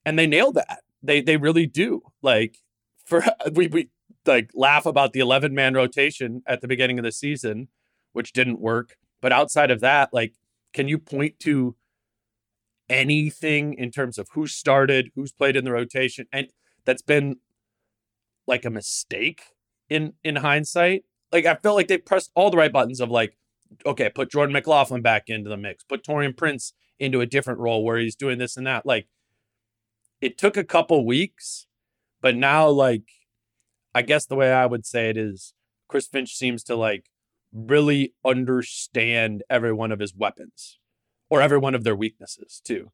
[0.05, 0.79] and they nailed that.
[1.01, 2.01] They they really do.
[2.21, 2.57] Like
[3.05, 3.89] for we we
[4.25, 7.67] like laugh about the 11 man rotation at the beginning of the season,
[8.13, 8.97] which didn't work.
[9.21, 10.33] But outside of that, like,
[10.73, 11.75] can you point to
[12.89, 16.47] anything in terms of who started, who's played in the rotation, and
[16.85, 17.37] that's been
[18.47, 19.41] like a mistake
[19.89, 21.03] in in hindsight?
[21.31, 23.37] Like, I felt like they pressed all the right buttons of like,
[23.85, 27.83] okay, put Jordan McLaughlin back into the mix, put Taurean Prince into a different role
[27.83, 28.85] where he's doing this and that.
[28.85, 29.07] Like,
[30.21, 31.67] it took a couple weeks,
[32.21, 33.03] but now like
[33.95, 35.53] I guess the way I would say it is
[35.87, 37.09] Chris Finch seems to like
[37.51, 40.79] really understand every one of his weapons
[41.29, 42.91] or every one of their weaknesses too.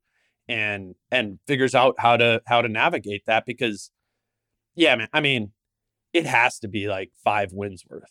[0.47, 3.91] And and figures out how to how to navigate that because
[4.79, 5.51] yeah, man, I mean,
[6.13, 8.03] it has to be like five wins worth,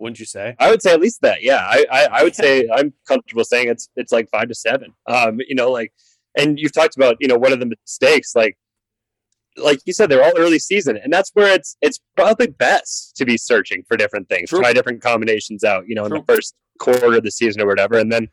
[0.00, 0.56] wouldn't you say?
[0.58, 1.42] I would say at least that.
[1.42, 1.64] Yeah.
[1.64, 4.92] I, I, I would say I'm comfortable saying it's it's like five to seven.
[5.06, 5.92] Um, you know, like
[6.36, 8.34] and you've talked about, you know, what are the mistakes?
[8.34, 8.58] Like
[9.56, 13.24] like you said, they're all early season, and that's where it's it's probably best to
[13.24, 14.60] be searching for different things, True.
[14.60, 16.24] try different combinations out, you know, in True.
[16.26, 18.28] the first quarter of the season or whatever, and then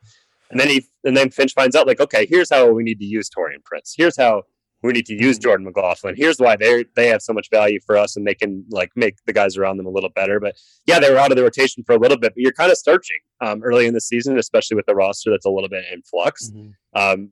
[0.50, 3.06] and then he and then Finch finds out like, okay, here's how we need to
[3.06, 3.94] use Taurean Prince.
[3.96, 4.44] Here's how
[4.84, 6.16] we need to use Jordan McLaughlin.
[6.16, 9.16] Here's why they they have so much value for us, and they can like make
[9.26, 10.40] the guys around them a little better.
[10.40, 12.72] But yeah, they were out of the rotation for a little bit, but you're kind
[12.72, 15.86] of searching um, early in the season, especially with the roster that's a little bit
[15.92, 16.52] in flux.
[16.94, 17.32] Um,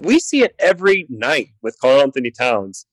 [0.00, 2.86] we see it every night with Karl Anthony Towns,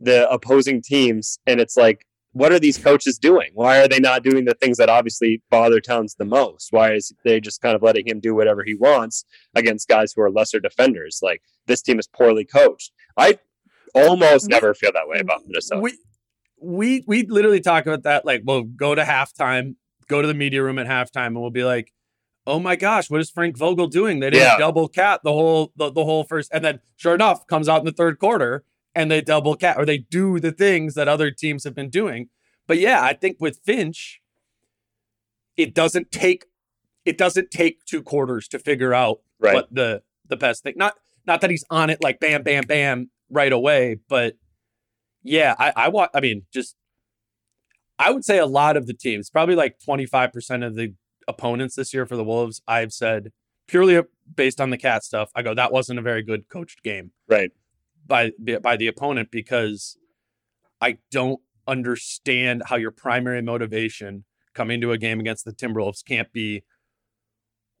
[0.00, 3.50] the opposing teams, and it's like, what are these coaches doing?
[3.54, 6.68] Why are they not doing the things that obviously bother Towns the most?
[6.70, 10.20] Why is they just kind of letting him do whatever he wants against guys who
[10.20, 11.20] are lesser defenders?
[11.22, 12.92] Like this team is poorly coached.
[13.16, 13.38] I
[13.96, 15.80] almost We- never feel that way about Minnesota.
[15.80, 15.98] We
[16.60, 18.24] we we literally talk about that.
[18.24, 19.76] Like, we'll go to halftime,
[20.08, 21.92] go to the media room at halftime, and we'll be like,
[22.46, 24.20] "Oh my gosh, what is Frank Vogel doing?
[24.20, 24.58] They didn't Yeah.
[24.58, 27.84] double KAT the whole the, the whole first, and then sure enough, comes out in
[27.84, 31.64] the third quarter and they double KAT or they do the things that other teams
[31.64, 32.30] have been doing.
[32.66, 34.22] But yeah, I think with Finch,
[35.56, 36.46] it doesn't take
[37.04, 39.54] it doesn't take two quarters to figure out right.
[39.54, 40.74] what the the best thing.
[40.76, 40.94] Not
[41.26, 44.36] not that he's on it like bam, bam, bam right away, but
[45.22, 46.10] yeah, I I want.
[46.14, 46.76] I mean, just
[47.98, 50.94] I would say a lot of the teams, probably like twenty five percent of the
[51.28, 53.32] opponents this year for the Wolves, I've said
[53.66, 54.00] purely
[54.34, 55.30] based on the KAT stuff.
[55.34, 57.50] I go that wasn't a very good coached game right.
[58.06, 59.96] by by the opponent because
[60.80, 66.32] I don't understand how your primary motivation coming to a game against the Timberwolves can't
[66.32, 66.62] be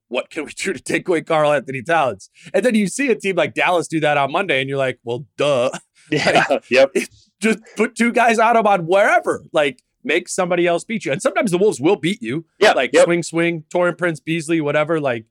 [0.08, 2.30] what can we do to take away Karl-Anthony Towns?
[2.54, 4.98] And then you see a team like Dallas do that on Monday, and you're like,
[5.04, 5.70] well, duh.
[6.08, 6.60] Yeah.
[6.70, 6.94] yep.
[7.40, 9.42] Just put two guys out of on wherever.
[9.52, 11.12] Like, make somebody else beat you.
[11.12, 12.46] And sometimes the Wolves will beat you.
[12.60, 12.72] Yeah.
[12.72, 13.04] Like yep.
[13.04, 15.00] swing, swing, Taurean Prince, Beasley, whatever.
[15.00, 15.26] Like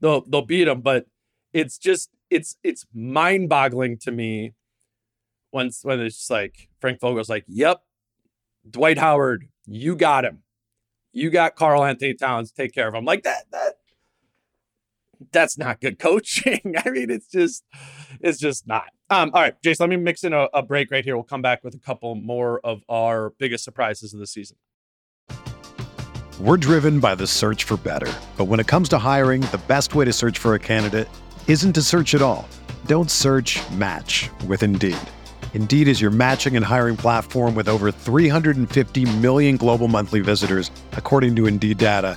[0.00, 0.82] they'll they'll beat them.
[0.82, 1.06] But
[1.52, 4.52] it's just it's it's mind boggling to me
[5.50, 7.82] once when it's just like Frank Vogel's like, Yep,
[8.70, 10.42] Dwight Howard, you got him.
[11.12, 13.04] You got Karl-Anthony Towns, take care of him.
[13.04, 13.77] Like that that
[15.32, 16.74] that's not good coaching.
[16.84, 17.64] I mean, it's just,
[18.20, 18.90] it's just not.
[19.10, 21.16] Um, all right, Jason, let me mix in a, a break right here.
[21.16, 24.56] We'll come back with a couple more of our biggest surprises of the season.
[26.40, 28.12] We're driven by the search for better.
[28.36, 31.08] But when it comes to hiring, the best way to search for a candidate
[31.48, 32.48] isn't to search at all.
[32.86, 34.96] Don't search match with Indeed.
[35.54, 41.34] Indeed is your matching and hiring platform with over 350 million global monthly visitors, according
[41.36, 42.16] to Indeed data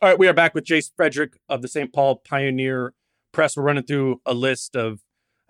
[0.00, 1.92] All right, we are back with Jace Frederick of the St.
[1.92, 2.94] Paul Pioneer
[3.32, 3.56] Press.
[3.56, 5.00] We're running through a list of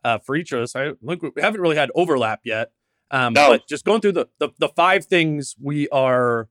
[0.04, 0.74] uh, for each of us.
[0.74, 2.70] I look, we haven't really had overlap yet,
[3.10, 3.50] um, No.
[3.50, 6.48] but just going through the, the the five things we are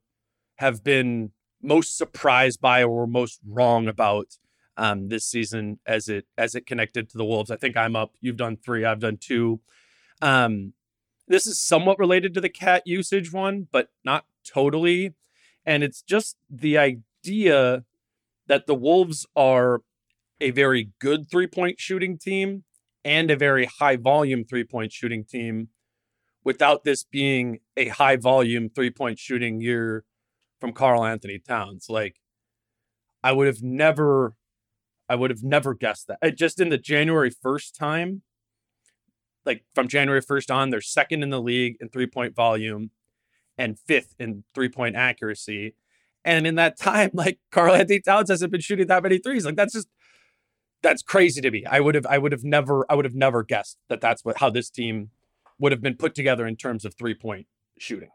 [0.57, 1.31] have been
[1.61, 4.37] most surprised by or most wrong about
[4.77, 7.49] um, this season as it as it connected to the Wolves.
[7.49, 8.13] I think I'm up.
[8.21, 8.85] You've done three.
[8.85, 9.59] I've done two.
[10.21, 10.73] Um,
[11.27, 15.15] this is somewhat related to the KAT usage one, but not totally.
[15.65, 17.85] And it's just the idea
[18.47, 19.81] that the Wolves are
[20.39, 22.63] a very good three point shooting team
[23.03, 25.69] and a very high volume three point shooting team
[26.43, 30.03] without this being a high volume three point shooting year
[30.59, 31.87] from Karl-Anthony Towns.
[31.89, 32.15] Like,
[33.23, 34.33] I would have never,
[35.09, 36.37] I would have never guessed that.
[36.37, 38.21] Just in the January 1st time,
[39.45, 42.91] like from January 1st on, they're second in the league in three point volume
[43.57, 45.75] and fifth in three point accuracy.
[46.27, 49.45] And in that time, like Karl-Anthony Towns hasn't been shooting that many threes.
[49.45, 49.87] Like that's just
[50.83, 51.65] that's crazy to me.
[51.65, 54.37] I would have I would have never I would have never guessed that that's what
[54.37, 55.09] how this team
[55.57, 57.47] would have been put together in terms of three point
[57.79, 58.09] shooting.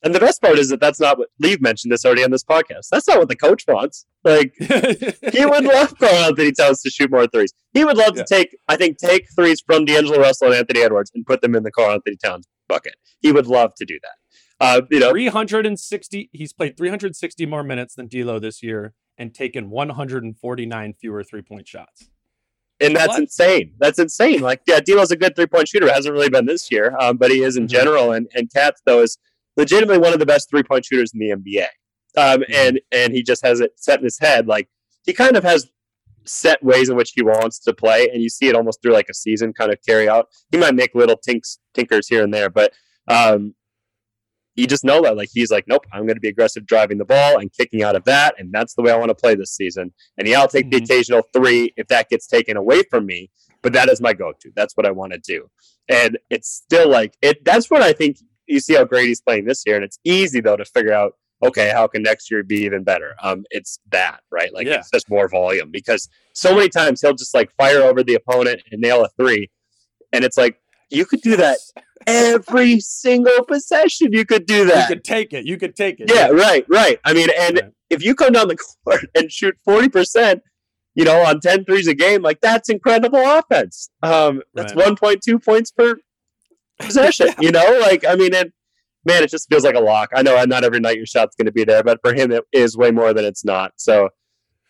[0.00, 2.44] And the best part is that that's not what Leave mentioned this already on this
[2.44, 2.86] podcast.
[2.92, 4.06] That's not what the coach wants.
[4.22, 7.52] Like he would love Karl-Anthony Towns to shoot more threes.
[7.72, 8.22] He would love Yeah.
[8.22, 11.56] to take, I think, take threes from D'Angelo Russell and Anthony Edwards and put them
[11.56, 12.94] in the Karl-Anthony Towns bucket.
[13.22, 14.12] He would love to do that.
[14.60, 19.70] Uh, you know, 360 he's played 360 more minutes than D'Lo this year and taken
[19.70, 22.08] 149 fewer three point shots.
[22.80, 23.20] and that's What?
[23.20, 23.74] insane.
[23.80, 24.40] That's insane.
[24.40, 25.90] Like, yeah, D'Lo's a good three point shooter.
[25.92, 27.70] Hasn't really been this year, um, but he is in Mhm.
[27.70, 28.12] general.
[28.12, 29.18] And and KAT's though is
[29.56, 31.66] legitimately one of the best three point shooters in the NBA.
[32.16, 32.52] Um, Mm-hmm.
[32.54, 34.46] and and he just has it set in his head.
[34.46, 34.68] Like
[35.04, 35.68] he kind of has
[36.24, 39.08] set ways in which he wants to play, and you see it almost through like
[39.08, 40.28] a season kind of carry out.
[40.52, 42.72] He might make little tinks tinkers here and there, but
[43.08, 43.54] um,
[44.58, 47.04] you just know that like he's like, nope, I'm going to be aggressive driving the
[47.04, 49.52] ball and kicking out of that, and that's the way I want to play this
[49.54, 49.92] season.
[50.18, 50.84] And yeah, I'll take the Mhm.
[50.84, 53.30] occasional three if that gets taken away from me.
[53.60, 54.52] but that is my go-to.
[54.54, 55.50] That's what I want to do.
[55.88, 57.44] And it's still like it.
[57.44, 58.18] That's what I think.
[58.46, 61.14] You see how great he's playing this year, and it's easy though to figure out.
[61.44, 63.14] Okay, how can next year be even better?
[63.22, 64.52] Um, it's that right.
[64.54, 64.78] Like Yeah.
[64.78, 68.62] it's just more volume because so many times he'll just like fire over the opponent
[68.70, 69.50] and nail a three,
[70.12, 71.58] and it's like you could do that
[72.06, 74.12] every single possession.
[74.12, 74.88] You could do that.
[74.88, 75.46] You could take it.
[75.46, 76.10] You could take it.
[76.12, 76.98] Yeah, right, right.
[77.04, 77.72] I mean, and Right.
[77.90, 80.40] if you come down the court and shoot 40%,
[80.94, 83.90] you know, on 10 threes a game, like that's incredible offense.
[84.02, 84.86] Um, that's Right.
[84.96, 85.96] 1.2 points per
[86.78, 87.78] possession, you know?
[87.80, 88.52] Like, I mean, and
[89.04, 90.10] man, it just feels like a lock.
[90.14, 92.44] I know not every night your shot's going to be there, but for him, it
[92.52, 93.72] is way more than it's not.
[93.76, 94.08] So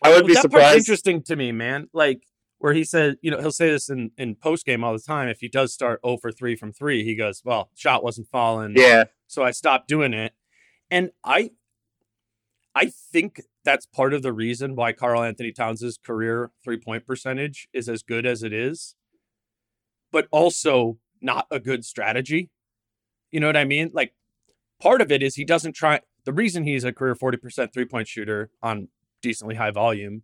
[0.02, 0.78] I would Well, be that part's surprised.
[0.78, 1.88] interesting to me, man.
[1.92, 2.20] Like
[2.58, 5.28] where he said, you know, he'll say this in in post game all the time.
[5.28, 8.74] If he does start 0 for 3 from 3, he goes, "Well, shot wasn't falling,
[8.76, 10.34] Yeah, so I stopped doing it."
[10.90, 11.50] And I
[12.74, 18.02] I think that's part of the reason why Karl-Anthony Towns' career three-point percentage is as
[18.02, 18.94] good as it is,
[20.12, 22.50] but also not a good strategy.
[23.30, 23.90] You know what I mean?
[23.92, 24.14] Like
[24.80, 28.50] part of it is he doesn't try the reason he's a career 40% three-point shooter
[28.62, 28.88] on
[29.22, 30.22] decently high volume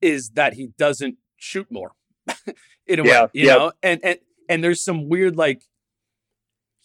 [0.00, 1.92] is that he doesn't shoot more
[2.86, 3.54] in a Yeah, way, you yeah.
[3.54, 3.72] know?
[3.82, 5.64] And and and there's some weird like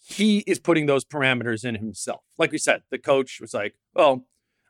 [0.08, 2.22] he is putting those parameters in himself.
[2.38, 4.26] Like we said, the coach was like, well,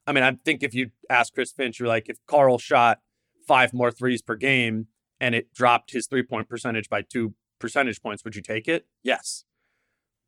[0.06, 3.00] I mean, I think if you ask Chris Finch, you're like, if Karl shot
[3.46, 4.86] five more threes per game
[5.20, 8.86] and it dropped his three point percentage by two percentage points, would you take it?
[9.02, 9.44] Yes.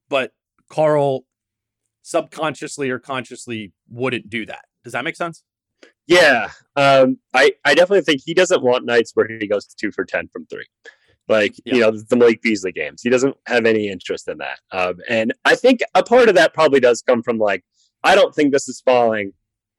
[0.08, 0.32] But
[0.68, 1.24] Karl
[2.02, 4.64] subconsciously or consciously wouldn't do that.
[4.84, 5.42] Does that make sense?
[6.06, 10.04] Yeah, um, I I definitely think he doesn't want nights where he goes two for
[10.04, 10.64] ten from three,
[11.28, 13.02] like you know the Malik Beasley games.
[13.02, 16.54] He doesn't have any interest in that, um, and I think a part of that
[16.54, 17.62] probably does come from like
[18.04, 19.34] I don't think this is falling,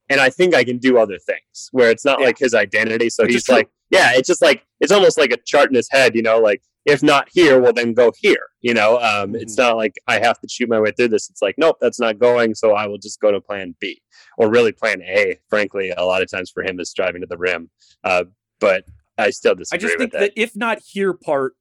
[0.09, 2.27] and I think I can do other things where it's not Yeah.
[2.27, 3.09] like his identity.
[3.09, 5.87] So Which he's like, yeah, it's just like it's almost like a chart in his
[5.91, 8.47] head, you know, like if not here, well then go here.
[8.61, 9.61] You know, um, it's Mm-hmm.
[9.61, 11.29] not like I have to shoot my way through this.
[11.29, 14.01] It's like nope, that's not going, so I will just go to Plan B
[14.37, 17.37] or really plan A, frankly, a lot of times for him is driving to the
[17.37, 17.69] rim.
[18.03, 18.23] Uh,
[18.59, 18.85] but
[19.17, 19.77] I still disagree.
[19.77, 20.33] I just think that.
[20.35, 21.53] the if not here part,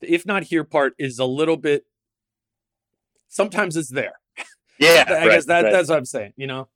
[0.00, 1.84] the if not here part is a little bit.
[3.28, 4.14] Sometimes it's there.
[4.78, 5.72] yeah, I right, guess that right.
[5.72, 6.32] that's what I'm saying.
[6.36, 6.68] You know,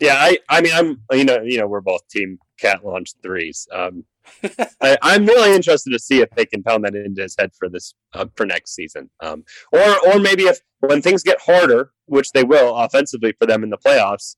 [0.00, 0.14] yeah.
[0.16, 3.66] I, I mean, I'm, you know, you know, we're both team KAT launch threes.
[3.72, 4.04] Um,
[4.80, 7.68] I, I'm really interested to see if they can pound that into his head for
[7.68, 12.30] this uh, for next season, um, or or maybe if when things get harder, which
[12.32, 14.36] they will offensively for them in the playoffs,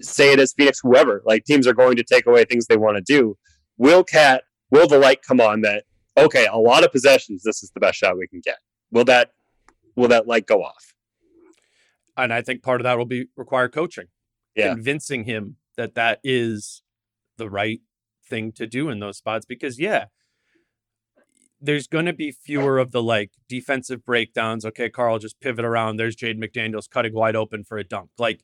[0.00, 2.96] say it as Phoenix, whoever, like teams are going to take away things they want
[2.96, 3.36] to do.
[3.78, 5.84] Will KAT, will the light come on that?
[6.16, 7.42] Okay, a lot of possessions.
[7.42, 8.58] This is the best shot we can get.
[8.90, 9.30] Will that,
[9.96, 10.92] will that light go off?
[12.16, 14.06] and I think part of that will be require coaching,
[14.54, 14.74] Yeah.
[14.74, 16.82] convincing him that that is
[17.38, 17.80] the right
[18.28, 19.46] thing to do in those spots.
[19.46, 20.06] Because yeah,
[21.60, 24.64] there's going to be fewer of the like defensive breakdowns.
[24.64, 25.96] Okay, Karl, just pivot around.
[25.96, 28.10] There's Jaden McDaniels cutting wide open for a dunk.
[28.18, 28.42] Like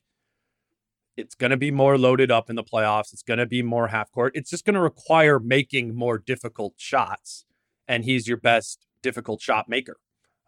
[1.17, 3.11] it's going to be more loaded up in the playoffs.
[3.11, 4.31] It's going to be more half court.
[4.35, 7.45] It's just going to require making more difficult shots,
[7.87, 9.97] and he's your best difficult shot maker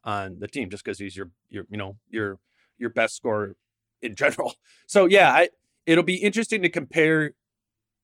[0.03, 2.39] on the team, just because he's your your you know your
[2.77, 3.55] your best scorer
[4.01, 4.53] in general.
[4.87, 5.47] So yeah, I,
[5.85, 7.31] it'll be interesting to compare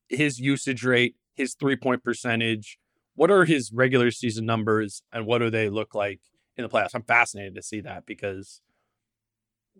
[0.07, 2.79] his usage rate, his three point percentage.
[3.15, 6.21] What are his regular season numbers, and what do they look like
[6.55, 6.95] in the playoffs?
[6.95, 8.61] I'm fascinated to see that because,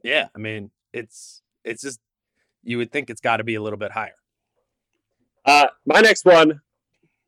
[0.04, 2.02] yeah, I mean, it's it's just
[2.62, 4.18] you would think it's got to be a little bit higher.
[5.46, 6.60] Uh, my next one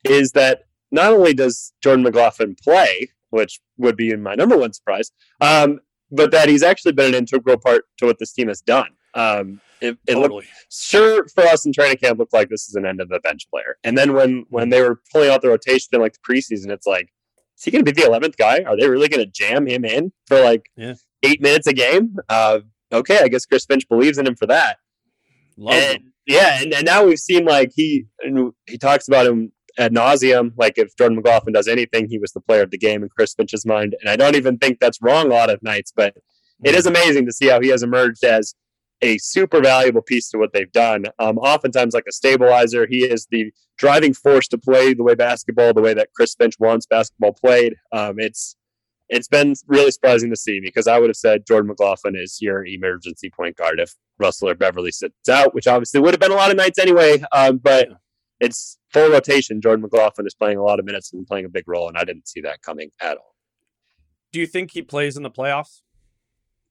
[0.04, 5.12] is that not only does Jordan McLaughlin play, which would be my number one surprise,
[5.40, 5.80] um,
[6.12, 8.90] but that he's actually been an integral part to what this team has done.
[9.14, 12.86] Um, it, it looked sure for us in training camp looked like this is an
[12.86, 15.88] end of the bench player, and then when when they were pulling out the rotation
[15.94, 17.10] in like the preseason, it's like,
[17.58, 18.64] is he going to be the eleventh guy?
[18.68, 20.96] Are they really going to jam him in for like Yeah.
[21.24, 22.18] eight minutes a game?
[22.28, 22.60] Uh,
[22.92, 24.78] okay, I guess Chris Finch believes in him for that.
[25.58, 26.14] Love And- him.
[26.28, 30.52] yeah, and, and now we've seen like he and he talks about him ad nauseum.
[30.58, 33.34] Like if Jordan McLaughlin does anything, he was the player of the game in Chris
[33.34, 33.96] Finch's mind.
[34.00, 36.16] And I don't even think that's wrong a lot of nights, but
[36.64, 38.54] it is amazing to see how he has emerged as
[39.02, 41.06] a super valuable piece to what they've done.
[41.20, 42.86] Um, oftentimes like a stabilizer.
[42.86, 46.56] He is the driving force to play the way basketball, the way that Chris Finch
[46.60, 47.76] wants basketball played.
[47.92, 48.56] Um, it's
[49.08, 52.66] it's been really surprising to see because I would have said Jordan McLaughlin is your
[52.66, 56.36] emergency point guard if Russell or Beverley sits out, which obviously would have been a
[56.36, 57.24] lot of nights anyway.
[57.32, 57.90] Um, but
[58.40, 59.62] it's full rotation.
[59.62, 62.04] Jordan McLaughlin is playing a lot of minutes and playing a big role, and I
[62.04, 63.36] didn't see that coming at all.
[64.32, 65.82] Do you think he plays in the playoffs?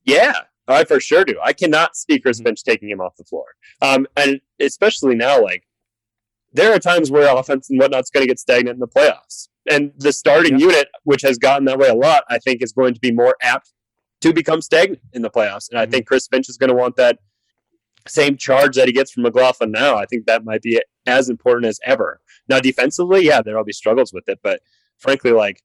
[0.04, 0.34] Yeah,
[0.66, 1.38] I for sure do.
[1.42, 2.44] I cannot see Chris Mhm.
[2.44, 3.46] Finch taking him off the floor.
[3.82, 5.64] Um, and especially now, like
[6.52, 9.48] there are times where offense and whatnot's going to get stagnant in the playoffs.
[9.70, 12.94] and the starting unit, which has gotten that way a lot, I think is going
[12.94, 13.74] to be more apt
[14.22, 15.68] to become stagnant in the playoffs.
[15.68, 15.90] And I Mhm.
[15.90, 17.18] think Chris Finch is going to want that
[18.06, 19.96] same charge that he gets from McLaughlin now.
[19.96, 22.20] I think that might be as important as ever.
[22.48, 24.60] Now, defensively, yeah, there'll be struggles with it, but
[24.98, 25.62] frankly, like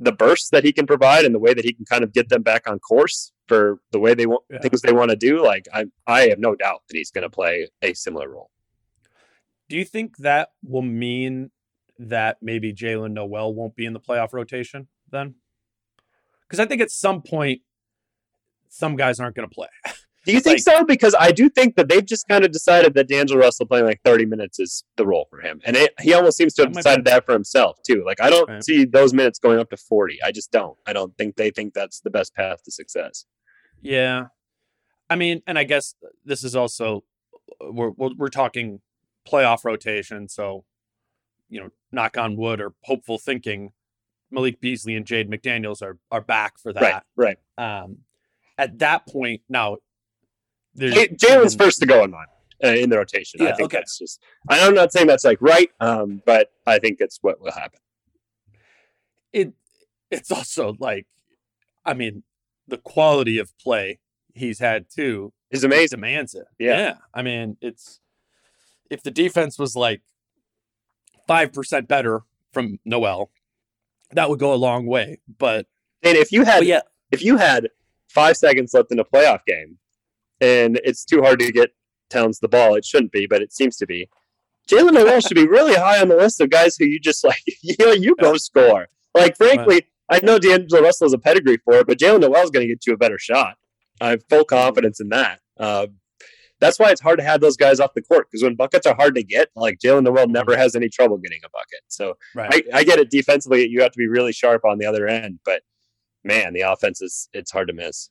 [0.00, 2.28] the bursts that he can provide and the way that he can kind of get
[2.28, 4.58] them back on course for the way they want Yeah.
[4.60, 7.30] things they want to do, like I, I have no doubt that he's going to
[7.30, 8.50] play a similar role.
[9.68, 11.50] Do you think that will mean
[11.98, 15.36] that maybe Jaylen Nowell won't be in the playoff rotation then?
[16.42, 17.62] Because I think at some point,
[18.68, 19.68] some guys aren't going to play.
[20.24, 20.84] Do you think Like- so?
[20.84, 24.00] Because I do think that they've just kind of decided that D'Angelo Russell playing like
[24.04, 25.60] 30 minutes is the role for him.
[25.64, 28.02] And it, he almost seems to have decided that for himself, too.
[28.06, 28.64] Like, I don't Right.
[28.64, 30.22] see those minutes going up to 40.
[30.22, 30.78] I just don't.
[30.86, 33.26] I don't think they think that's the best path to success.
[33.82, 34.26] Yeah.
[35.10, 35.94] I mean, and I guess
[36.24, 37.04] this is also
[37.60, 38.80] we're we're, we're talking
[39.28, 40.64] playoff rotation, so
[41.50, 43.72] you know, knock on wood or hopeful thinking
[44.30, 47.04] Malik Beasley and Jaden McDaniels are are back for that.
[47.14, 47.36] right.
[47.58, 47.98] Um
[48.56, 49.76] at that point now
[50.76, 52.26] Jaylen's first to go in mine
[52.62, 53.42] uh, in the rotation.
[53.42, 53.78] I think okay.
[53.78, 57.52] that's just, I'm not saying that's like right, um, but I think it's what will
[57.52, 57.80] happen.
[59.32, 59.52] it
[60.10, 61.06] it's also like
[61.84, 62.22] I mean,
[62.66, 63.98] the quality of play
[64.34, 65.98] he's had too is amazing.
[65.98, 66.46] demands it.
[66.58, 66.96] Yeah.
[67.12, 68.00] I mean, it's
[68.90, 70.02] if the defense was like
[71.26, 72.22] five percent better
[72.52, 73.30] from Nowell,
[74.12, 75.20] that would go a long way.
[75.38, 75.66] But,
[76.02, 77.68] And if you had yeah, if you had
[78.08, 79.78] five seconds left in a playoff game
[80.40, 81.70] and it's too hard to get
[82.10, 84.08] Towns the ball, it shouldn't be, but it seems to be.
[84.70, 87.42] Jaylen Nowell should be really high on the list of guys who you just like,
[87.62, 88.88] you know, you go score.
[89.14, 92.50] Like, frankly, I know D'Angelo Russell is a pedigree for it, but Jaylen Nowell is
[92.50, 93.56] going to get you a better shot.
[94.00, 95.40] I have full confidence in that.
[95.58, 95.86] Uh,
[96.60, 98.94] that's why it's hard to have those guys off the court because when buckets are
[98.94, 101.80] hard to get, like Jaylen Nowell never has any trouble getting a bucket.
[101.88, 102.64] So right.
[102.72, 103.66] I, I get it defensively.
[103.68, 105.62] You have to be really sharp on the other end, but
[106.22, 108.08] man, the offense is it's hard to miss.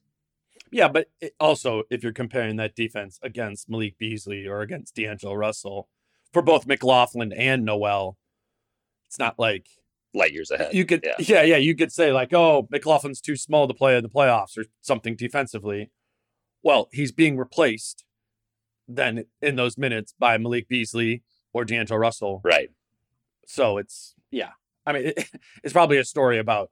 [0.73, 5.33] Yeah, but it, also if you're comparing that defense against Malik Beasley or against D'Angelo
[5.35, 5.87] Russell
[6.31, 8.17] for both McLaughlin and Nowell,
[9.07, 9.67] it's not like
[10.15, 10.73] Light years ahead.
[10.75, 11.15] you could yeah.
[11.17, 11.41] yeah.
[11.41, 14.65] yeah you could say like oh mclaughlin's too small to play in the playoffs or
[14.79, 15.89] something defensively
[16.61, 18.05] well he's being replaced
[18.87, 22.69] then in those minutes by malik beasley or d'angelo russell Right.
[23.47, 24.51] so it's yeah
[24.85, 25.29] i mean it,
[25.63, 26.69] it's probably a story about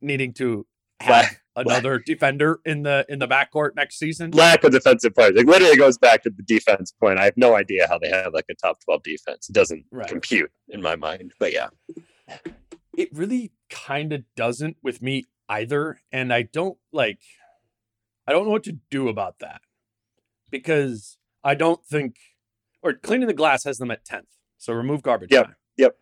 [0.00, 0.66] needing to
[0.98, 5.32] have Another defender in the in the backcourt next season Lack of defensive players.
[5.36, 7.18] It literally goes back to the defense point.
[7.18, 9.48] I have no idea how they have like a top 12 defense.
[9.48, 10.08] It doesn't Right.
[10.08, 11.32] compute in my mind.
[11.38, 11.68] But yeah.
[12.96, 17.20] it really kind of doesn't with me either and i don't like
[18.26, 19.60] i don't know what to do about that
[20.50, 22.16] because i don't think
[22.82, 24.24] or cleaning the glass has them at 10th
[24.58, 25.96] so remove garbage Yep, time yep.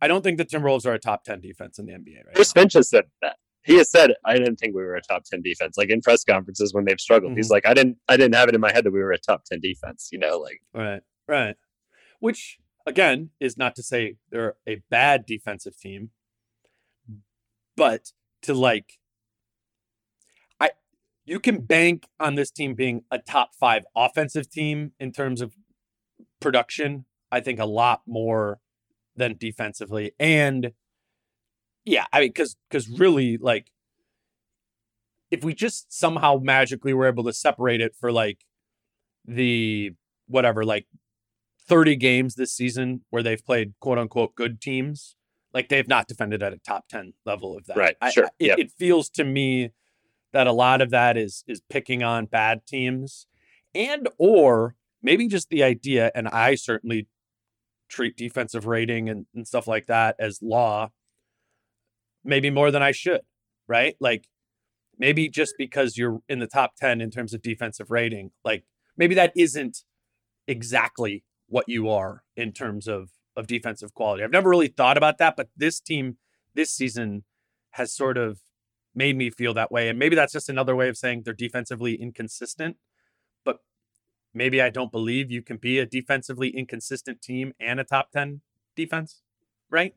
[0.00, 2.54] i don't think the timberwolves are a top 10 defense in the nba right Chris
[2.54, 2.62] now.
[2.62, 3.36] Finch has said that.
[3.62, 5.76] He has said I didn't think we were a top 10 defense.
[5.76, 7.36] Like in press conferences when they've struggled.
[7.36, 7.54] He's mm-hmm.
[7.54, 9.44] like, I didn't I didn't have it in my head that we were a top
[9.44, 11.56] 10 defense, you know, like right right
[12.18, 16.10] which again is not to say they're a bad defensive team
[17.76, 18.98] but to like
[20.60, 20.70] I
[21.24, 25.54] you can bank on this team being a top 5 offensive team in terms of
[26.40, 28.60] production I think a lot more
[29.16, 30.72] than defensively and
[31.84, 33.70] yeah I mean cuz cuz really like
[35.30, 38.38] if we just somehow magically were able to separate it for like
[39.24, 39.92] the
[40.26, 40.86] whatever like
[41.68, 45.16] 30 games this season where they've played quote unquote good teams
[45.52, 48.30] like they've not defended at a top 10 level of that Right, I- sure, I-
[48.38, 48.58] it, yep.
[48.58, 49.70] it feels to me
[50.32, 53.26] that a lot of that is is picking on bad teams
[53.74, 57.06] and or maybe just the idea and i certainly
[57.88, 60.90] treat defensive rating and, and stuff like that as law
[62.24, 63.20] maybe more than i should
[63.66, 64.26] right like
[64.98, 68.64] maybe just because you're in the top 10 in terms of defensive rating like
[68.96, 69.84] maybe that isn't
[70.46, 74.22] exactly what you are in terms of of defensive quality.
[74.22, 76.16] I've never really thought about that, but this team
[76.54, 77.24] this season
[77.70, 78.40] has sort of
[78.94, 79.88] made me feel that way.
[79.88, 82.76] And maybe that's just another way of saying they're defensively inconsistent.
[83.44, 83.58] But
[84.34, 88.40] maybe I don't believe you can be a defensively inconsistent team and a top 10
[88.74, 89.22] defense,
[89.70, 89.94] right?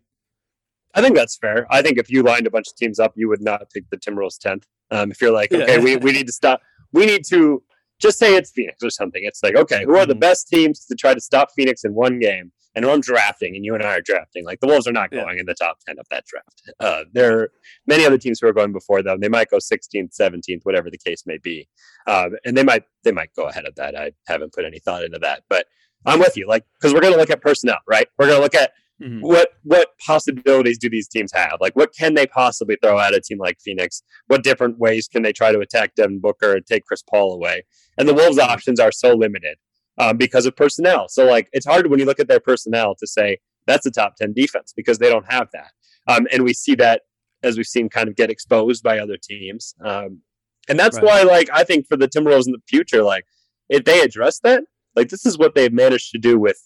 [0.96, 1.66] I think that's fair.
[1.72, 3.98] I think if you lined a bunch of teams up, you would not pick the
[3.98, 4.64] Timberwolves 10th.
[4.92, 5.60] Um, if you're like, Yeah.
[5.60, 7.64] okay, we, we need to stop, we need to
[8.00, 9.22] just say it's Phoenix or something.
[9.24, 10.20] It's like, okay, who are the Mhm.
[10.20, 12.52] best teams to try to stop Phoenix in one game?
[12.76, 14.44] And I'm drafting, and you and I are drafting.
[14.46, 15.22] Like the Wolves are not Yeah.
[15.22, 16.62] going in the top 10 of that draft.
[16.80, 17.52] Uh, there are
[17.86, 19.20] many other teams who are going before them.
[19.20, 21.68] They might go 16th, 17th, whatever the case may be.
[22.08, 23.96] Um, and they might they might go ahead of that.
[23.96, 25.68] I haven't put any thought into that, but
[26.06, 26.48] I'm with you.
[26.48, 28.08] Like because we're going to look at personnel, right?
[28.18, 28.72] We're going to look at
[29.02, 29.22] mm-hmm.
[29.22, 31.58] what what possibilities do these teams have?
[31.60, 34.04] Like, what can they possibly throw at a team like Phoenix?
[34.28, 37.66] What different ways can they try to attack Devin Booker and take Chris Paul away?
[37.98, 39.58] And the Wolves' options are so limited
[39.98, 41.08] um, because of personnel.
[41.10, 43.38] So, like, it's hard when you look at their personnel to say
[43.68, 45.72] that's a top ten defense because they don't have that.
[46.08, 47.04] Um, and we see that
[47.44, 49.76] as we've seen kind of get exposed by other teams.
[49.84, 50.22] Um,
[50.70, 51.06] and that's right.
[51.06, 53.26] why, like, I think for the Timberwolves in the future, like,
[53.70, 54.64] if they address that,
[54.96, 56.58] like, this is what they've managed to do with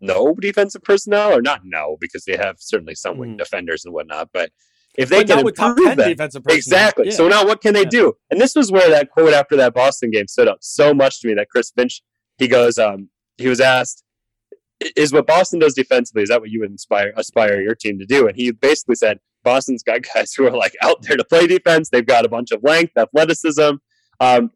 [0.00, 3.38] no defensive personnel, or not no, because they have certainly some mm.
[3.38, 4.30] defenders and whatnot.
[4.32, 4.50] But
[4.96, 6.58] if they but can improve that, defensive personnel.
[6.58, 7.06] exactly.
[7.06, 7.12] Yeah.
[7.12, 7.90] So now, what can they yeah.
[7.90, 8.12] do?
[8.30, 11.28] And this was where that quote after that Boston game stood up so much to
[11.28, 11.34] me.
[11.34, 12.02] That Chris Finch,
[12.38, 14.02] he goes, um, he was asked,
[14.96, 16.22] "Is what Boston does defensively?
[16.22, 19.18] Is that what you would inspire aspire your team to do?" And he basically said,
[19.44, 21.90] "Boston's got guys who are like out there to play defense.
[21.90, 23.76] They've got a bunch of length, athleticism.
[24.20, 24.50] Um,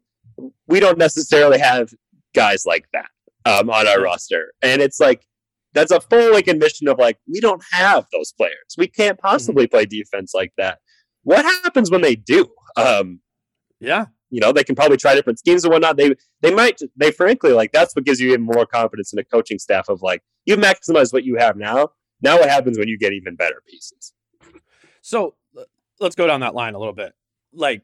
[0.67, 1.93] we don't necessarily have
[2.35, 3.09] guys like that."
[3.43, 4.53] Um, on our roster.
[4.61, 5.25] And it's like
[5.73, 8.75] that's a full like admission of like we don't have those players.
[8.77, 10.79] We can't possibly play defense like that.
[11.23, 12.47] What happens when they do?
[12.75, 13.21] Um,
[13.79, 15.97] yeah, you know they can probably try different schemes and whatnot.
[15.97, 19.23] They they might they frankly like that's what gives you even more confidence in a
[19.23, 21.89] coaching staff of like you've maximized what you have now.
[22.21, 24.13] Now what happens when you get even better pieces?
[25.01, 25.35] So
[25.99, 27.13] let's go down that line a little bit,
[27.53, 27.83] like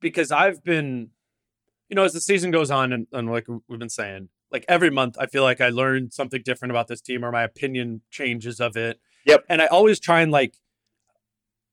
[0.00, 1.10] because I've been,
[1.88, 4.90] you know, as the season goes on and, and like we've been saying, like every
[4.90, 8.60] month I feel like I learn something different about this team or my opinion changes
[8.60, 9.00] of it.
[9.26, 9.44] Yep.
[9.48, 10.54] And I always try and like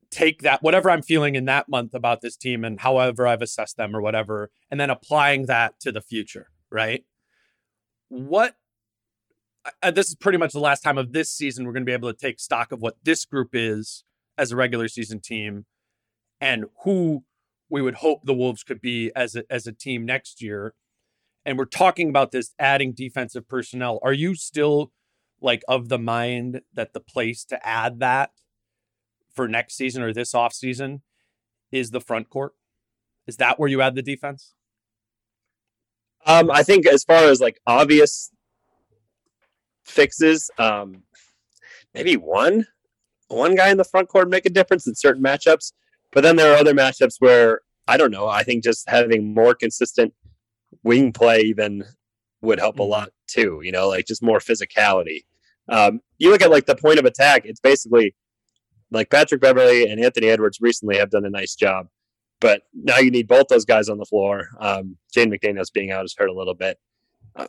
[0.10, 3.78] take that whatever I'm feeling in that month about this team and however I've assessed
[3.78, 7.04] them or whatever and then applying that to the future, right?
[8.10, 8.56] What
[9.82, 11.94] uh, this is pretty much the last time of this season we're going to be
[11.94, 14.04] able to take stock of what this group is
[14.38, 15.66] as a regular season team
[16.42, 17.24] and who
[17.70, 20.74] we would hope the Wolves could be as a, as a team next year
[21.46, 24.00] and we're talking about this adding defensive personnel.
[24.02, 24.92] Are you still
[25.42, 28.32] like of the mind that the place to add that
[29.34, 31.02] for next season or this off season
[31.72, 32.54] is the front court?
[33.28, 34.54] Is that where you add the defense?
[36.26, 38.32] Um, I think as far as like obvious
[39.84, 41.04] fixes, um,
[41.94, 42.68] maybe one
[43.28, 45.74] one guy in the front court make a difference in certain matchups.
[46.12, 48.28] But then there are other matchups where I don't know.
[48.28, 50.14] I think just having more consistent
[50.84, 51.84] wing play even
[52.42, 52.92] would help a mm-hmm.
[52.92, 53.62] lot too.
[53.64, 55.26] You know, like just more physicality.
[55.70, 58.16] Um, you look at like the point of attack; it's basically
[58.92, 61.88] like Patrick Beverley and Anthony Edwards recently have done a nice job,
[62.40, 64.50] but now you need both those guys on the floor.
[64.60, 66.80] Um, Jaden McDaniels being out has hurt a little bit.
[67.36, 67.48] Uh,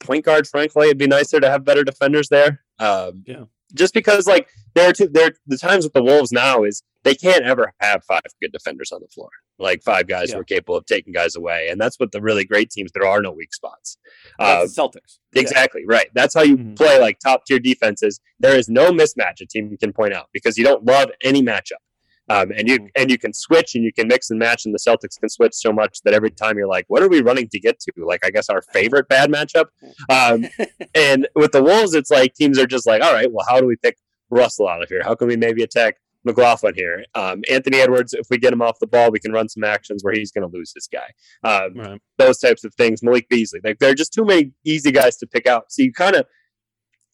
[0.00, 2.62] point guard, frankly, it'd be nicer to have better defenders there.
[2.78, 3.44] Um, yeah
[3.74, 7.14] just because like there are two there the times with the Wolves now is they
[7.14, 9.30] can't ever have five good defenders on the floor.
[9.58, 10.34] Like five guys yeah.
[10.34, 11.68] who are capable of taking guys away.
[11.70, 13.96] And that's what the really great teams there are no weak spots.
[14.38, 15.18] Uh, Celtics.
[15.34, 15.96] Exactly, yeah.
[15.96, 16.08] right.
[16.14, 16.74] That's how you mm-hmm.
[16.74, 18.20] play like top tier defenses.
[18.38, 21.82] There is no mismatch a team can point out because you don't love any matchup.
[22.28, 22.88] Um, and you mm.
[22.96, 25.54] and you can switch and you can mix and match, and the Celtics can switch
[25.54, 28.24] so much that every time you're like, "What are we running to get to?" Like,
[28.24, 29.66] I guess our favorite bad matchup.
[30.10, 30.46] Um,
[30.94, 33.66] and with the Wolves, it's like teams are just like, "All right, well, how do
[33.66, 33.96] we pick
[34.30, 35.02] Russell out of here?
[35.02, 37.04] How can we maybe attack McLaughlin here?
[37.14, 40.02] Um, Anthony Edwards, if we get him off the ball, we can run some actions
[40.02, 41.10] where he's going to lose this guy.
[41.44, 42.00] Um, right.
[42.16, 43.02] Those types of things.
[43.02, 45.70] Malik Beasley, like there are just too many easy guys to pick out.
[45.70, 46.26] So you kind of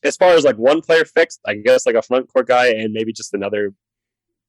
[0.05, 2.93] as far as like one player fixed, I guess like a front court guy and
[2.93, 3.73] maybe just another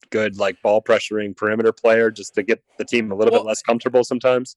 [0.09, 3.47] good like ball pressuring perimeter player just to get the team a little well, bit
[3.47, 4.55] less comfortable sometimes.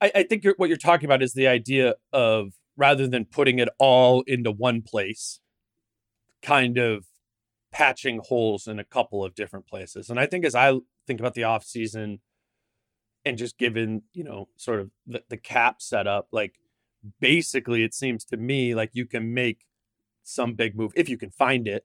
[0.00, 3.58] I, I think you're, what you're talking about is the idea of rather than putting
[3.58, 5.40] it all into one place,
[6.42, 7.06] kind of
[7.72, 10.10] patching holes in a couple of different places.
[10.10, 12.20] And I think as I think about the off season
[13.24, 16.54] and just given, you know, sort of the, the cap setup, like
[17.20, 19.64] basically it seems to me like you can make
[20.22, 21.84] some big move if you can find it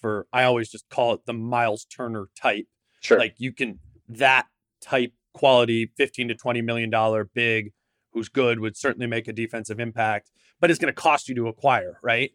[0.00, 2.66] for I always just call it the Myles Turner type.
[3.00, 3.18] Sure.
[3.18, 3.78] Like you can
[4.08, 4.46] that
[4.80, 7.72] type quality 15 to 20 million dollar big
[8.12, 10.30] who's good would certainly make a defensive impact,
[10.60, 12.32] but it's going to cost you to acquire, right?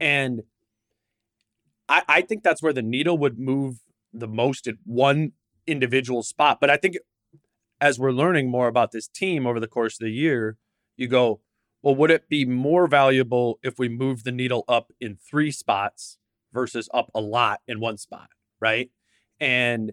[0.00, 0.42] And
[1.88, 3.78] I, I think that's where the needle would move
[4.12, 5.32] the most at one
[5.66, 6.58] individual spot.
[6.60, 6.96] But I think
[7.80, 10.56] as we're learning more about this team over the course of the year,
[10.96, 11.40] you go,
[11.82, 16.18] well, would it be more valuable if we move the needle up in three spots
[16.54, 18.28] versus up a lot in one spot,
[18.60, 18.90] right?
[19.40, 19.92] And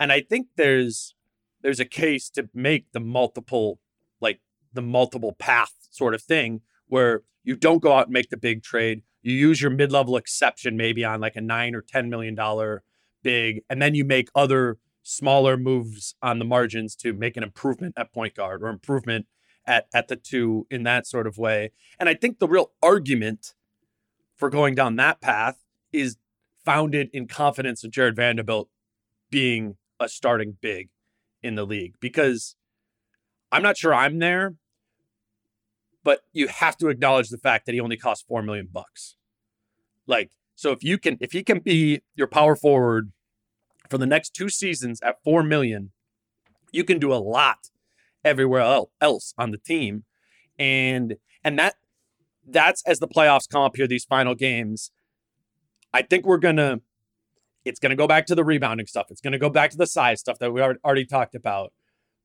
[0.00, 1.14] and I think there's
[1.60, 3.78] there's a case to make the multiple
[4.20, 4.40] like
[4.72, 8.62] the multiple path sort of thing where you don't go out and make the big
[8.62, 9.02] trade.
[9.22, 12.82] You use your mid-level exception maybe on like a 9 or 10 million dollar
[13.22, 17.94] big and then you make other smaller moves on the margins to make an improvement
[17.96, 19.26] at point guard or improvement
[19.66, 21.70] at at the two in that sort of way.
[21.98, 23.54] And I think the real argument
[24.36, 25.61] for going down that path
[25.92, 26.16] is
[26.64, 28.68] founded in confidence of Jarred Vanderbilt
[29.30, 30.88] being a starting big
[31.42, 32.56] in the league because
[33.50, 34.54] I'm not sure I'm there,
[36.04, 39.16] but you have to acknowledge the fact that he only costs 4 million bucks.
[40.06, 43.12] Like so if you can if he can be your power forward
[43.88, 45.92] for the next two seasons at 4 million,
[46.70, 47.70] you can do a lot
[48.24, 50.04] everywhere else on the team.
[50.58, 51.74] And and that
[52.46, 54.90] that's as the playoffs come up here these final games.
[55.92, 56.80] I think we're going to
[57.64, 59.06] it's going to go back to the rebounding stuff.
[59.10, 61.72] It's going to go back to the size stuff that we already talked about.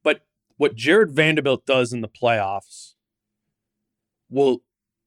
[0.04, 0.22] But
[0.58, 2.94] what Jarred Vanderbilt does in the playoffs
[4.30, 4.62] will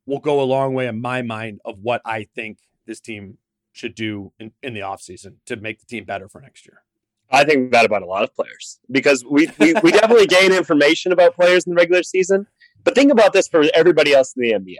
[0.07, 3.39] will go a long way in my mind of what I think this team
[3.73, 6.83] should do in, in the offseason to make the team better for next year.
[7.31, 11.13] I think that about a lot of players because we, we, we definitely gain information
[11.13, 12.47] about players in the regular season.
[12.83, 14.77] But think about this for everybody else in the NBA.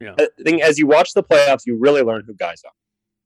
[0.00, 0.14] Yeah.
[0.18, 2.72] I think as you watch the playoffs, you really learn who guys are.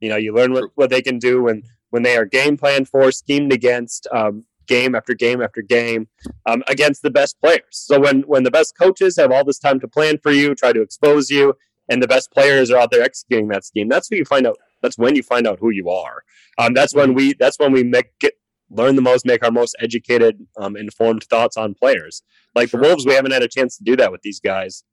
[0.00, 2.88] You know, you learn what, what they can do when when they are game planned
[2.88, 6.06] for, schemed against, um, game after game after game
[6.46, 7.62] um, against the best players.
[7.72, 10.72] So when when the best coaches have all this time to plan for you, try
[10.72, 11.54] to expose you,
[11.88, 14.56] and the best players are out there executing that scheme, that's when you find out.
[14.82, 16.22] That's when you find out who you are.
[16.56, 17.34] Um, that's when we.
[17.34, 18.34] That's when we make get,
[18.70, 22.22] learn the most, make our most educated, um, informed thoughts on players.
[22.54, 22.80] Like sure.
[22.80, 24.84] the Wolves, we haven't had a chance to do that with these guys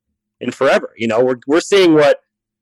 [0.42, 0.94] in forever.
[0.98, 2.20] You know, we're we're seeing what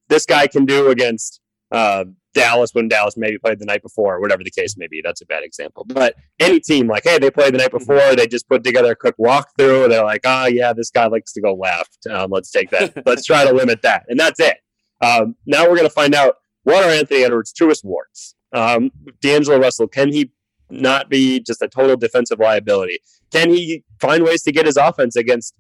[0.09, 1.39] this guy can do against
[1.71, 2.05] uh,
[2.36, 5.01] Dallas when Dallas maybe played the night before, or whatever the case may be.
[5.03, 5.86] That's a bad example.
[5.88, 7.77] But any team, like, hey, they played the night mm-hmm.
[7.77, 9.89] before, they just put together a quick walkthrough.
[9.89, 12.05] They're like, oh, yeah, this guy likes to go left.
[12.11, 13.01] Um, let's take that.
[13.05, 14.03] let's try to limit that.
[14.07, 14.57] And that's it.
[15.01, 18.36] Um, now we're going to find out what are Anthony Edwards' truest warts.
[18.53, 20.31] Um, D'Angelo Russell, can he
[20.69, 22.99] not be just a total defensive liability?
[23.31, 25.53] Can he find ways to get his offense against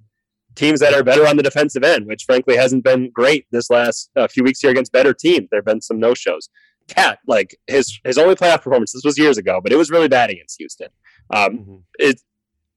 [0.55, 4.09] teams that are better on the defensive end, which frankly hasn't been great this last
[4.15, 5.47] uh, few weeks here against better teams.
[5.51, 6.49] There have been some no shows.
[6.87, 10.07] KAT, like his his only playoff performance, this was years ago, but it was really
[10.07, 10.89] bad against Houston.
[11.33, 11.75] Um, mm-hmm.
[11.99, 12.21] It,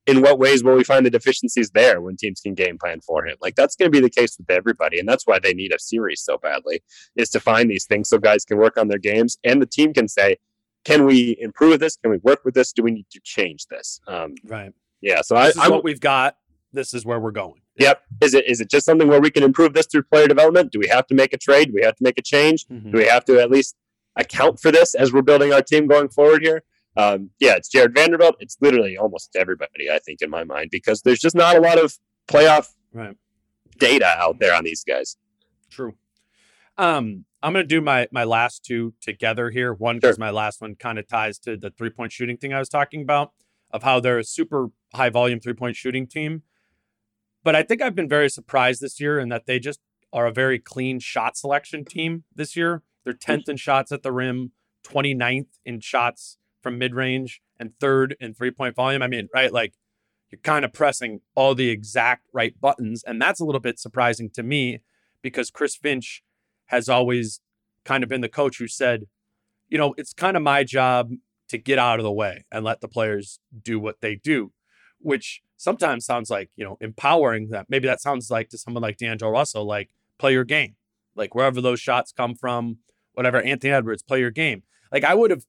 [0.06, 3.26] in what ways will we find the deficiencies there when teams can game plan for
[3.26, 3.36] him?
[3.42, 5.78] Like that's going to be the case with everybody, and that's why they need a
[5.78, 6.82] series so badly
[7.16, 9.92] is to find these things so guys can work on their games and the team
[9.92, 10.38] can say,
[10.84, 11.96] can we improve this?
[11.96, 12.72] Can we work with this?
[12.72, 14.00] Do we need to change this?
[14.08, 14.72] Um, right.
[15.02, 15.20] Yeah.
[15.20, 16.36] So this I, I what we've got.
[16.72, 17.60] This is where we're going.
[17.78, 18.02] Yep.
[18.20, 20.72] Is it is it just something where we can improve this through player development?
[20.72, 21.68] Do we have to make a trade?
[21.68, 22.66] Do we have to make a change?
[22.66, 22.90] Mm-hmm.
[22.90, 23.76] Do we have to at least
[24.18, 26.62] account for this as we're building our team going forward here?
[26.96, 28.36] Um, yeah, it's Jarred Vanderbilt.
[28.40, 31.78] It's literally almost everybody, I think, in my mind, because there's just not a lot
[31.78, 31.96] of
[32.26, 33.16] playoff right.
[33.78, 35.16] data out there on these guys.
[35.70, 35.94] True.
[36.76, 39.72] Um, I'm going to do my my last two together here.
[39.72, 40.24] One because sure.
[40.24, 43.02] my last one kind of ties to the three point shooting thing I was talking
[43.02, 43.32] about,
[43.70, 46.42] of how they're a super high volume three point shooting team.
[47.44, 49.80] But I think I've been very surprised this year in that they just
[50.12, 52.82] are a very clean shot selection team this year.
[53.04, 54.52] They're 10th in shots at the rim,
[54.86, 59.02] 29th in shots from mid range, and third in three point volume.
[59.02, 59.52] I mean, right?
[59.52, 59.74] Like
[60.30, 63.02] you're kind of pressing all the exact right buttons.
[63.06, 64.80] And that's a little bit surprising to me
[65.22, 66.22] because Chris Finch
[66.66, 67.40] has always
[67.84, 69.04] kind of been the coach who said,
[69.68, 71.10] you know, it's kind of my job
[71.48, 74.52] to get out of the way and let the players do what they do,
[74.98, 77.66] which sometimes sounds like, you know, empowering that.
[77.68, 80.76] Maybe that sounds like to someone like D'Angelo Russell, like play your game,
[81.18, 82.78] like wherever those shots come from,
[83.12, 84.62] whatever, Anthony Edwards, play your game.
[84.90, 85.44] Like I would have,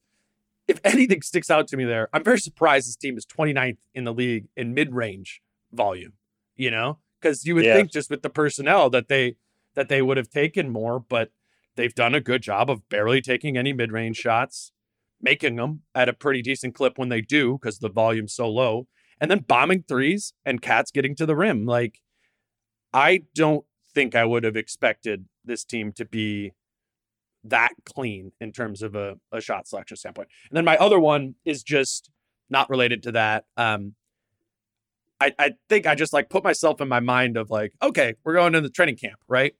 [0.67, 4.03] if anything sticks out to me there, I'm very surprised this team is 29th in
[4.03, 5.41] the league in mid range
[5.71, 6.13] volume,
[6.57, 7.75] you know, because you would yeah.
[7.75, 9.37] think just with the personnel that they,
[9.75, 11.31] that they would have taken more, but
[11.75, 14.71] they've done a good job of barely taking any mid range shots,
[15.21, 18.87] making them at a pretty decent clip when they do because the volume's so low,
[19.21, 21.65] and then bombing threes and KAT's getting to the rim.
[21.65, 22.01] Like,
[22.93, 26.53] I don't think I would have expected this team to be
[27.43, 30.29] that clean in terms of a, a shot selection standpoint.
[30.49, 32.09] And then my other one is just
[32.49, 33.45] not related to that.
[33.57, 33.95] Um,
[35.21, 38.33] I, I think I just like put myself in my mind of like, okay, we're
[38.33, 39.53] going to the training camp, right?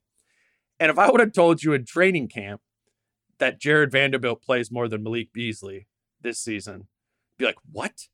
[0.80, 2.62] And if I would have told you in training camp
[3.40, 5.88] that Jarred Vanderbilt plays more than Malik Beasley
[6.22, 6.88] this season,
[7.38, 8.08] be like, what?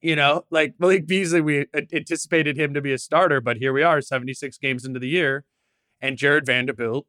[0.00, 3.82] You know, like Malik Beasley, we anticipated him to be a starter, but here we
[3.82, 5.44] are, 76 games into the year,
[6.00, 7.06] and Jarred Vanderbilt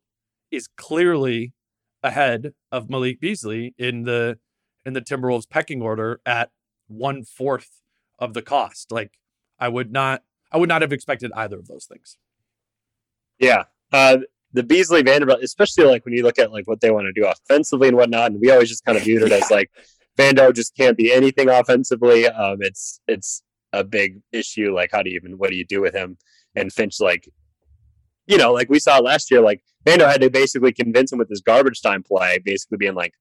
[0.52, 1.54] is clearly
[2.02, 4.38] ahead of Malik Beasley in the
[4.86, 6.50] in the Timberwolves pecking order at
[6.88, 7.82] one fourth
[8.18, 8.92] of the cost.
[8.92, 9.12] Like
[9.60, 12.18] I would not I would not have expected either of those things.
[13.38, 13.64] Yeah.
[13.92, 14.20] Uh,
[14.52, 17.28] the Beasley Vanderbilt, especially like when you look at like what they want to do
[17.28, 19.38] offensively and whatnot, and we always just kind of viewed it yeah.
[19.38, 19.70] as like
[20.18, 22.28] Vando just can't be anything offensively.
[22.28, 24.74] Um, it's it's a big issue.
[24.74, 26.18] Like, how do you even what do you do with him?
[26.56, 27.30] And Finch like
[28.30, 31.30] you know, like we saw last year, like Vando had to basically convince him with
[31.30, 33.14] his garbage time play, basically being like,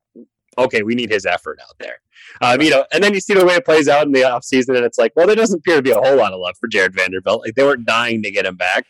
[0.59, 1.97] okay, we need his effort out there.
[2.43, 4.77] Um, you know, and then you see the way it plays out in the offseason,
[4.77, 6.69] and it's like, well, there doesn't appear to be a whole lot of love for
[6.69, 7.43] Jarred Vanderbilt.
[7.43, 8.85] Like they weren't dying to get him back.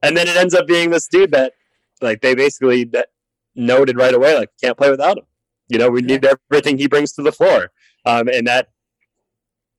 [0.00, 1.54] And then it ends up being this dude that
[2.00, 3.08] like they basically that
[3.56, 5.24] noted right away, like can't play without him.
[5.68, 7.72] You know, we need everything he brings to the floor.
[8.04, 8.68] Um, and that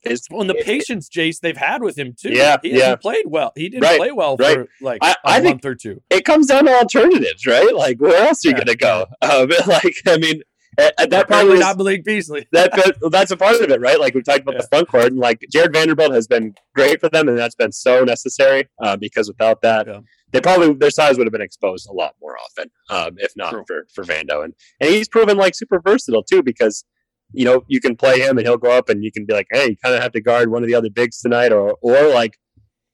[0.05, 2.29] is well, and the patience, Jace, they've had with him too.
[2.31, 2.79] Yeah, he yeah.
[2.83, 3.51] hasn't played well.
[3.55, 4.55] He didn't Right, play well right.
[4.57, 6.01] for like I- a I think- month or two.
[6.09, 7.73] it comes down to alternatives, right?
[7.73, 8.63] Like where else are you Yeah.
[8.63, 9.05] gonna go?
[9.21, 10.41] Um, like I mean,
[10.77, 12.47] uh, that probably not Malik Beasley.
[12.51, 13.99] that but that's a part of it, right?
[13.99, 17.09] Like we talked about the front court, and like Jarred Vanderbilt has been great for
[17.09, 20.01] them, and that's been so necessary uh, because without that, Yeah.
[20.33, 23.51] they probably their size would have been exposed a lot more often, um, if not
[23.51, 23.63] True.
[23.67, 26.83] for for Vando, and and he's proven like super versatile too because.
[27.35, 29.47] You know, you can play him and he'll go up and you can be like,
[29.51, 32.07] hey, you kind of have to guard one of the other bigs tonight, or or
[32.09, 32.37] like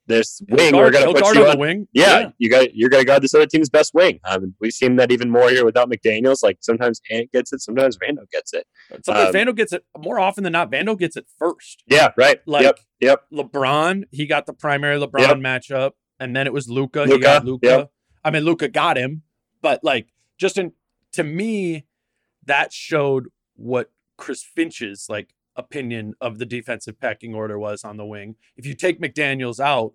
[0.07, 1.87] this wing, guard- we're gonna put guard you on wing.
[1.93, 4.19] yeah, you got you're going to guard this other team's best wing.
[4.25, 6.41] Um, we've seen that even more here without McDaniel's.
[6.43, 8.65] Like sometimes Ant gets it, sometimes Vando gets it.
[9.03, 10.71] Sometimes Um, Vando gets it more often than not.
[10.71, 11.83] Vando gets it first.
[11.87, 12.39] Yeah, right.
[12.45, 13.21] Like yep, yep.
[13.31, 15.37] LeBron, he got the primary LeBron Yep.
[15.37, 17.05] matchup, and then it was Luka.
[17.05, 17.65] He got Luka.
[17.67, 17.91] yep.
[18.23, 19.21] I mean, Luka got him,
[19.61, 20.73] but like just in
[21.13, 21.85] to me,
[22.47, 23.91] that showed what
[24.21, 28.35] Chris Finch's like opinion of the defensive pecking order was on the wing.
[28.55, 29.93] If you take McDaniel's out,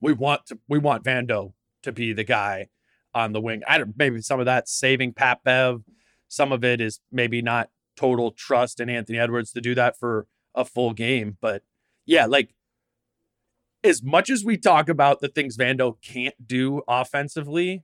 [0.00, 2.68] we want to we want Vando to be the guy
[3.12, 3.62] on the wing.
[3.66, 5.82] I don't maybe some of that saving Pat Bev.
[6.28, 10.28] Some of it is maybe not total trust in Anthony Edwards to do that for
[10.54, 11.36] a full game.
[11.40, 11.64] But
[12.06, 12.54] yeah, like
[13.82, 17.82] as much as we talk about the things Vando can't do offensively,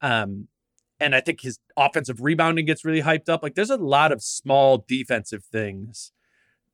[0.00, 0.48] um,
[1.00, 3.42] and I think his offensive rebounding gets really hyped up.
[3.42, 6.12] Like there's a lot of small defensive things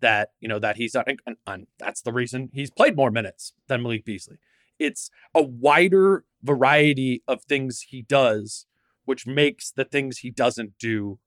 [0.00, 3.52] that you know that he's done, and, and that's the reason he's played more minutes
[3.68, 4.38] than Malik Beasley.
[4.78, 8.66] It's a wider variety of things he does,
[9.04, 11.18] which makes the things he doesn't do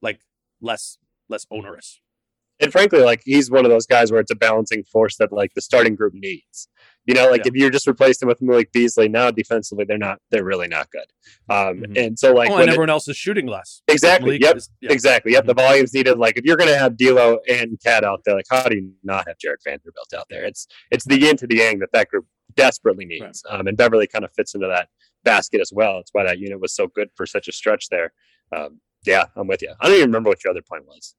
[0.00, 0.20] like
[0.60, 2.00] less less onerous.
[2.60, 5.54] And frankly, like he's one of those guys where it's a balancing force that like
[5.54, 6.68] the starting group needs.
[7.06, 7.52] You know, like Yeah.
[7.52, 10.18] if you're just replacing him with Malik Beasley now defensively, they're not.
[10.30, 11.06] They're really not good.
[11.48, 12.06] Um, Mhm.
[12.06, 13.80] and so like oh, when and it- everyone else is shooting less.
[13.88, 14.92] exactly, yep, is- yeah.
[14.92, 15.32] Exactly.
[15.32, 15.46] Yep.
[15.46, 16.18] The volumes needed.
[16.18, 18.92] Like if you're going to have D'Lo and KAT out there, like how do you
[19.02, 20.44] not have Jarred Vanderbilt out there?
[20.44, 23.42] It's it's the yin to the yang that that group desperately needs.
[23.48, 24.88] Um, and Beverley kind of fits into that
[25.24, 25.96] basket as well.
[25.98, 28.12] That's why that unit was so good for such a stretch there.
[28.54, 29.72] Um, yeah, I'm with you.
[29.80, 31.14] I don't even remember what your other point was.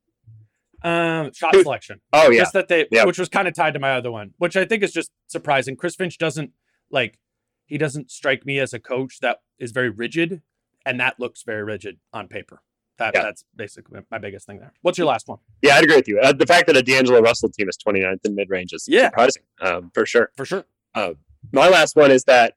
[0.83, 2.01] Um, shot selection.
[2.13, 3.05] Oh yeah, Just that they, Yeah.
[3.05, 5.75] which was kind of tied to my other one, which I think is just surprising.
[5.75, 6.51] Chris Finch doesn't
[6.89, 7.19] like,
[7.65, 10.41] he doesn't strike me as a coach that is very rigid,
[10.85, 12.61] and that looks very rigid on paper.
[12.97, 13.23] That Yeah.
[13.23, 14.73] that's basically my biggest thing there.
[14.81, 15.39] What's your last one?
[15.61, 16.19] yeah, I'd agree with you.
[16.19, 19.05] Uh, the fact that a D'Angelo Russell team is 29th in mid range is Yeah.
[19.09, 20.31] surprising um, for sure.
[20.35, 20.65] For sure.
[21.53, 22.55] my last one is that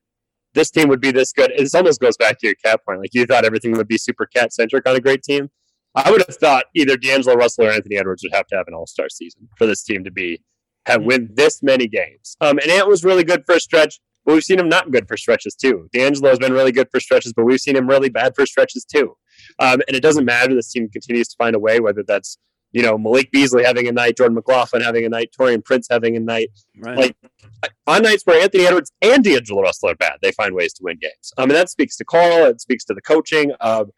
[0.55, 1.51] this team would be this good.
[1.53, 2.99] It almost goes back to your KAT point.
[3.01, 5.51] Like you thought everything would be super KAT centric on a great team.
[5.95, 8.75] I would have thought either D'Angelo Russell or Anthony Edwards would have to have an
[8.75, 10.41] all star season for this team to be
[10.87, 11.05] have Mhm.
[11.05, 12.37] win this many games.
[12.41, 15.07] Um, and Ant was really good for a stretch, but we've seen him not good
[15.07, 15.89] for stretches too.
[15.93, 18.85] D'Angelo has been really good for stretches, but we've seen him really bad for stretches
[18.85, 19.17] too.
[19.61, 20.55] Um, and it doesn't matter.
[20.55, 22.39] This team continues to find a way, whether that's
[22.73, 26.17] you know Malik Beasley having a night, Jordan McLaughlin having a night, Taurean Prince having
[26.17, 26.97] a night Right.
[26.97, 27.17] Like,
[27.87, 30.97] on nights where Anthony Edwards and D'Angelo Russell are bad, they find ways to win
[31.01, 31.33] games.
[31.37, 32.47] Um, and that speaks to Karl.
[32.47, 33.53] It speaks to the coaching.
[33.61, 33.91] Um,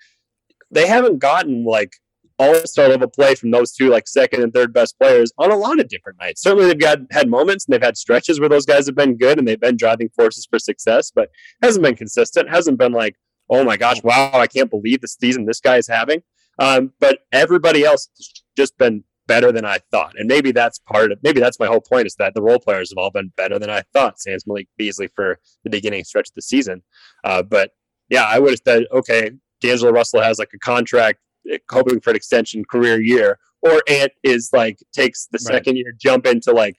[0.74, 1.94] they haven't gotten like
[2.38, 5.56] all star level play from those two, like second and third best players, on a
[5.56, 6.42] lot of different nights.
[6.42, 9.38] Certainly, they've got had moments and they've had stretches where those guys have been good
[9.38, 11.30] and they've been driving forces for success, but
[11.62, 12.50] hasn't been consistent.
[12.50, 13.16] Hasn't been like,
[13.48, 16.22] oh my gosh, wow, I can't believe the season this guy is having.
[16.58, 20.14] Um, but everybody else has just been better than I thought.
[20.18, 22.90] And maybe that's part of maybe that's my whole point is that the role players
[22.90, 24.20] have all been better than I thought.
[24.20, 26.82] Sans Malik Beasley for the beginning stretch of the season.
[27.24, 27.72] Uh, but
[28.10, 29.30] yeah, I would have said, okay,
[29.66, 31.18] D'Angelo Russell has like a contract
[31.50, 35.54] eh, hoping for an extension career year, or Ant is like takes the Right.
[35.54, 36.76] second year jump into like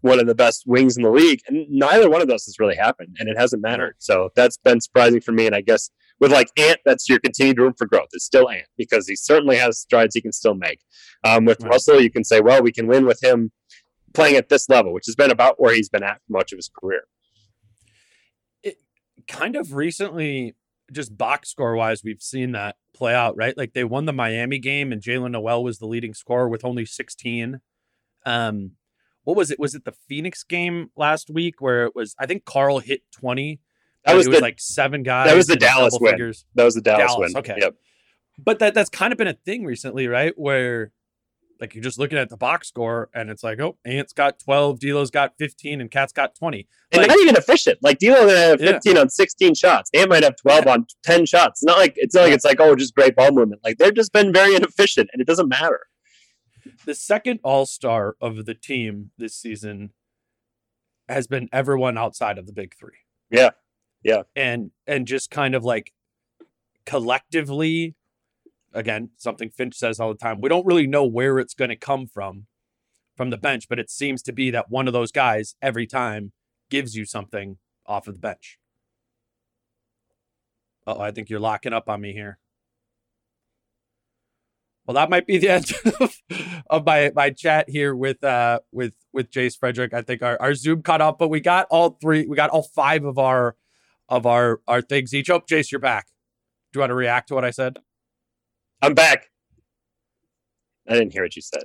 [0.00, 1.40] one of the best wings in the league.
[1.46, 3.94] And neither one of those has really happened and it hasn't mattered.
[3.98, 5.46] So that's been surprising for me.
[5.46, 8.08] And I guess with like Ant, that's your continued room for growth.
[8.12, 10.80] It's still Ant because he certainly has strides he can still make.
[11.24, 11.70] Um, with Right.
[11.70, 13.52] Russell, you can say, well, we can win with him
[14.12, 16.58] playing at this level, which has been about where he's been at for much of
[16.58, 17.02] his career.
[18.64, 18.78] It
[19.28, 20.54] kind of recently,
[20.92, 23.56] just box score wise, we've seen that play out, right?
[23.56, 26.84] Like they won the Miami game and Jalen Noel was the leading scorer with only
[26.84, 27.60] 16.
[28.24, 28.72] Um,
[29.24, 29.58] what was it?
[29.58, 33.60] Was it the Phoenix game last week where it was, I think Karl hit 20.
[34.04, 35.28] That was it was like seven guys.
[35.28, 36.12] that was the Dallas win.
[36.12, 36.44] figures.
[36.54, 37.38] that was the Dallas, Dallas, win.
[37.38, 37.56] okay.
[37.58, 37.74] Yep.
[38.38, 40.32] But that that's kind of been a thing recently, right?
[40.36, 40.90] Where
[41.62, 44.80] Like you're just looking at the box score and it's like, oh, Ant's got 12,
[44.80, 46.66] D'Lo's got 15, and KAT's got 20.
[46.90, 47.78] And Like, not even efficient.
[47.80, 48.72] Like D'Lo gonna have Yeah.
[48.72, 49.88] 15 on 16 shots.
[49.94, 51.62] Ant might have 12 on 10 shots.
[51.62, 53.60] It's not like it's not like it's like oh just great ball movement.
[53.64, 55.86] Like they've just been very inefficient, and it doesn't matter.
[56.84, 59.90] the second all star of the team this season
[61.08, 62.98] has been everyone outside of the big three.
[63.30, 63.50] Yeah.
[64.02, 64.22] Yeah.
[64.34, 65.92] And and just kind of like
[66.86, 67.94] collectively,
[68.72, 71.76] again, something Finch says all the time, we don't really know where it's going to
[71.76, 72.46] come from
[73.16, 76.32] from the bench, but it seems to be that one of those guys every time
[76.70, 78.58] gives you something off of the bench.
[80.86, 82.38] Oh, I think you're locking up on me here.
[84.86, 86.16] Well, that might be the end of,
[86.68, 89.94] of my my chat here with uh with with Jace Frederick.
[89.94, 92.62] I think our, our Zoom cut off, but we got all three, we got all
[92.62, 93.54] five of our
[94.08, 95.30] of our our things each.
[95.30, 96.06] Oh, Jace, you're back.
[96.72, 97.78] Do you want to react to what I said?
[98.82, 99.30] I'm back.
[100.88, 101.64] I didn't hear what you said.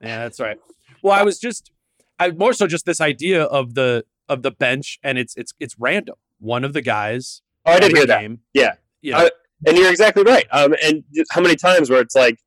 [0.00, 0.56] Yeah, that's right.
[1.02, 1.70] Well, I was just
[2.18, 5.74] I more so just this idea of the of the bench and it's it's it's
[5.78, 6.14] random.
[6.38, 8.20] One of the guys Oh, I did hear that.
[8.20, 8.74] game, Yeah.
[9.02, 9.30] You know,
[9.66, 10.46] And you're exactly right.
[10.50, 12.38] Um, and how many times where it's like,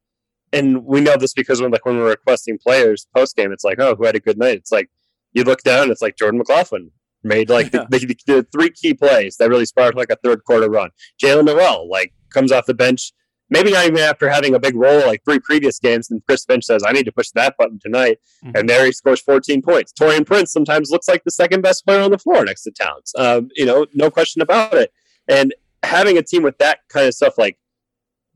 [0.51, 3.79] and we know this because when like when we're requesting players post game, it's like,
[3.79, 4.57] oh, who had a good night?
[4.57, 4.89] It's like
[5.33, 6.91] you look down, it's like Jordan McLaughlin
[7.23, 10.69] made like the, the, the three key plays that really sparked like a third quarter
[10.69, 10.89] run.
[11.21, 13.11] Jaylen Nowell like comes off the bench,
[13.49, 16.65] maybe not even after having a big role like three previous games, and Chris Finch
[16.65, 18.19] says, I need to push that button tonight.
[18.43, 18.59] Mhm.
[18.59, 19.93] And there he scores 14 points.
[19.93, 23.11] Taurean Prince sometimes looks like the second best player on the floor next to Towns.
[23.17, 24.91] Um, you know, no question about it.
[25.27, 27.57] And having a team with that kind of stuff, like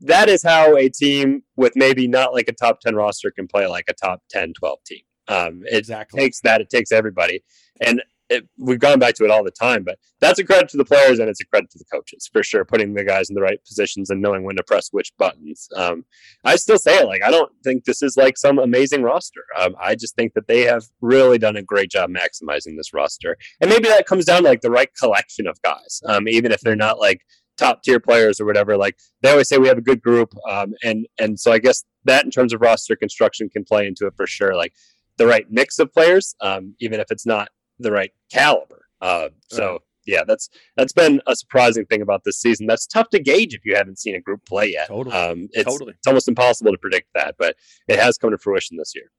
[0.00, 3.66] that is how a team with maybe not like a top 10 roster can play
[3.66, 5.00] like a top 10, 12 team.
[5.28, 6.20] Um, it exactly.
[6.20, 7.42] takes that, it takes everybody.
[7.80, 10.76] And it, we've gone back to it all the time, but that's a credit to
[10.76, 13.34] the players and it's a credit to the coaches for sure, putting the guys in
[13.34, 15.68] the right positions and knowing when to press which buttons.
[15.76, 16.04] Um,
[16.44, 19.42] I still say it like I don't think this is like some amazing roster.
[19.58, 23.36] Um, I just think that they have really done a great job maximizing this roster,
[23.60, 26.60] and maybe that comes down to like the right collection of guys, um, even if
[26.60, 27.22] they're not like
[27.56, 28.76] top tier players or whatever.
[28.76, 31.84] Like they always say, we have a good group, um, and and so I guess
[32.04, 34.54] that in terms of roster construction can play into it for sure.
[34.54, 34.72] Like
[35.16, 37.50] the right mix of players, um, even if it's not
[37.80, 38.86] the right caliber.
[39.00, 39.72] Uh, so.
[39.72, 39.80] Right.
[40.06, 42.66] Yeah, that's that's been a surprising thing about this season.
[42.66, 44.88] That's tough to gauge if you haven't seen a group play yet.
[44.88, 45.14] Totally.
[45.14, 45.92] Um, it's Totally.
[45.92, 47.54] it's almost impossible to predict that, but
[47.86, 49.12] it has come to fruition this year.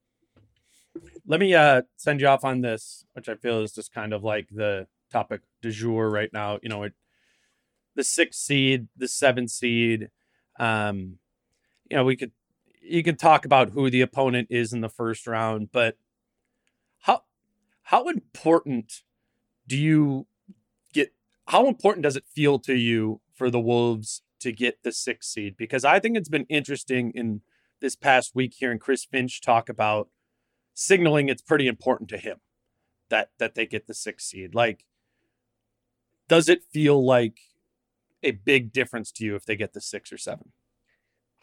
[1.24, 4.24] Let me uh send you off on this, which I feel is just kind of
[4.24, 6.58] like the topic du jour right now.
[6.62, 6.94] You know, it
[7.94, 10.10] the six seed, the seven seed.
[10.58, 11.18] Um,
[11.88, 12.32] you know, we could
[12.82, 15.96] you could talk about who the opponent is in the first round, but
[17.00, 17.22] how
[17.84, 19.02] how important
[19.66, 20.26] do you
[20.92, 21.12] get
[21.48, 25.56] how important does it feel to you for the Wolves to get the six seed?
[25.56, 27.42] Because I think it's been interesting in
[27.80, 30.08] this past week hearing Chris Finch talk about
[30.74, 32.38] signaling it's pretty important to him
[33.08, 34.54] that that they get the six seed.
[34.54, 34.84] Like,
[36.28, 37.38] does it feel like
[38.22, 40.52] a big difference to you if they get the six or seven?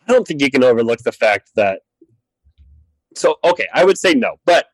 [0.08, 1.82] I don't think you can overlook the fact that.
[3.16, 4.68] So okay, I would say no, but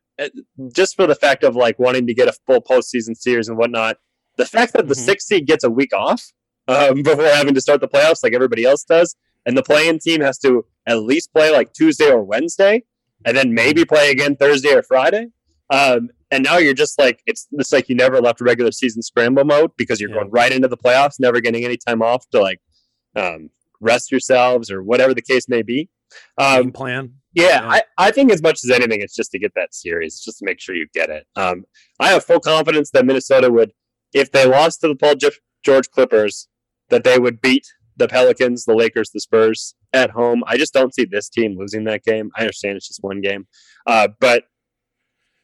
[0.74, 3.98] just for the fact of like wanting to get a full postseason series and whatnot,
[4.38, 5.06] the fact that the Mhm.
[5.06, 6.32] sixth seed gets a week off
[6.68, 10.22] um, before having to start the playoffs like everybody else does, and the play-in team
[10.22, 12.84] has to at least play like Tuesday or Wednesday,
[13.26, 15.28] and then maybe play again Thursday or Friday.
[15.70, 19.46] Um, and now you're just like it's it's like you never left regular season scramble
[19.46, 20.16] mode because you're Yeah.
[20.18, 22.60] going right into the playoffs, never getting any time off to like
[23.16, 23.50] um,
[23.80, 25.90] rest yourselves or whatever the case may be.
[26.38, 27.14] Um, plan.
[27.34, 27.70] yeah, Yeah.
[27.70, 30.46] I, I think as much as anything, it's just to get that series, just to
[30.46, 31.26] make sure you get it.
[31.36, 31.66] Um,
[32.00, 33.72] I have full confidence that Minnesota would,
[34.14, 36.48] if they lost to the Paul Ge- George Clippers,
[36.90, 37.66] that they would beat
[37.98, 40.44] the Pelicans, the Lakers, the Spurs at home.
[40.48, 42.30] I just don't see this team losing that game.
[42.36, 43.48] I understand it's just one game,
[43.88, 44.44] uh, but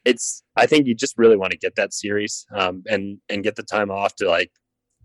[0.04, 0.42] it's.
[0.56, 3.62] I think you just really want to get that series um, and and get the
[3.62, 4.50] time off to like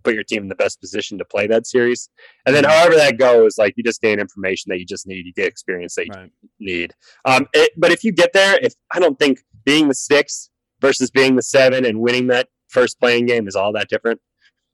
[0.07, 2.09] put your team in the best position to play that series.
[2.45, 5.33] And then however that goes, like you just gain information that you just need, you
[5.33, 6.31] get experience that you Right.
[6.61, 6.93] need.
[7.25, 10.49] Um, it, but if you get there, if I don't think being the six
[10.79, 14.21] versus being the seven and winning that first play-in game is all that different.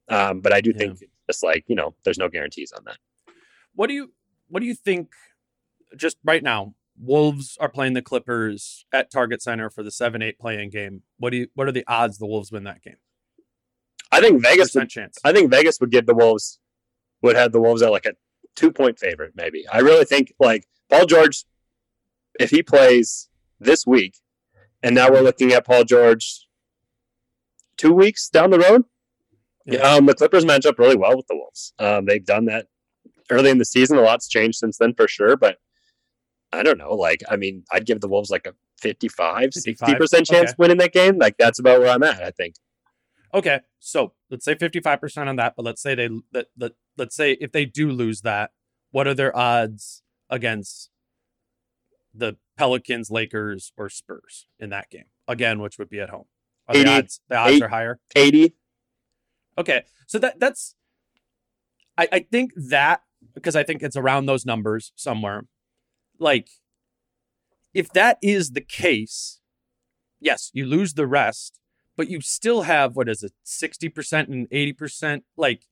[0.07, 2.97] Um, but I do think it's just like you know, there's no guarantees on that.
[3.73, 4.11] What do you
[4.49, 5.09] what do you think
[5.97, 6.75] just right now?
[6.95, 11.01] Wolves are play-in the Clippers at Target Center for the 7-8 playing game.
[11.17, 12.97] What do you what are the odds the Wolves win that game?
[14.13, 14.73] I think Vegas.
[14.75, 15.17] Would, chance.
[15.23, 16.59] I think Vegas would give the Wolves
[17.21, 18.13] would have the Wolves at like a
[18.55, 19.33] two point favorite.
[19.35, 21.45] Maybe I really think like Paul George,
[22.39, 24.17] if he plays this week,
[24.81, 26.47] and now we're looking at Paul George
[27.77, 28.83] two weeks down the road.
[29.65, 29.79] Yeah.
[29.79, 31.73] Um, the Clippers match up really well with the Wolves.
[31.79, 32.67] Um, they've done that
[33.29, 33.97] early in the season.
[33.97, 35.57] A lot's changed since then for sure, but
[36.51, 36.93] I don't know.
[36.93, 39.89] Like, I mean, I'd give the Wolves like a 55, 55?
[39.97, 40.53] 60% chance Okay.
[40.57, 41.17] winning that game.
[41.17, 42.55] Like, that's about where I'm at, I think.
[43.33, 47.15] Okay, so let's say fifty-five percent on that, but let's say they that, that let's
[47.15, 48.51] say if they do lose that,
[48.91, 50.89] what are their odds against
[52.13, 55.05] the Pelicans, Lakers, or Spurs in that game?
[55.27, 56.25] Again, which would be at home.
[56.67, 57.63] Are the 80, odds the odds eight.
[57.63, 57.99] are higher?
[58.15, 58.53] 80.
[59.57, 60.75] Okay, so that that's
[61.97, 63.01] I, I think that
[63.33, 65.45] because I think it's around those numbers somewhere.
[66.19, 66.49] Like,
[67.73, 69.39] if that is the case,
[70.19, 71.59] yes, you lose the rest,
[71.95, 75.23] but you still have what is it, sixty percent and eighty percent?
[75.37, 75.67] Like,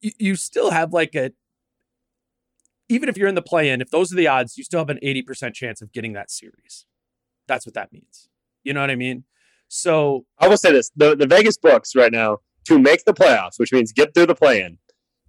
[0.00, 1.32] you still have like a
[2.88, 4.98] even if you're in the play-in, if those are the odds, you still have an
[5.02, 6.86] eighty percent chance of getting that series.
[7.46, 8.28] That's what that means.
[8.64, 9.24] You know what I mean?
[9.68, 13.58] So I will say this the, the Vegas books right now to make the playoffs,
[13.58, 14.78] which means get through the play in,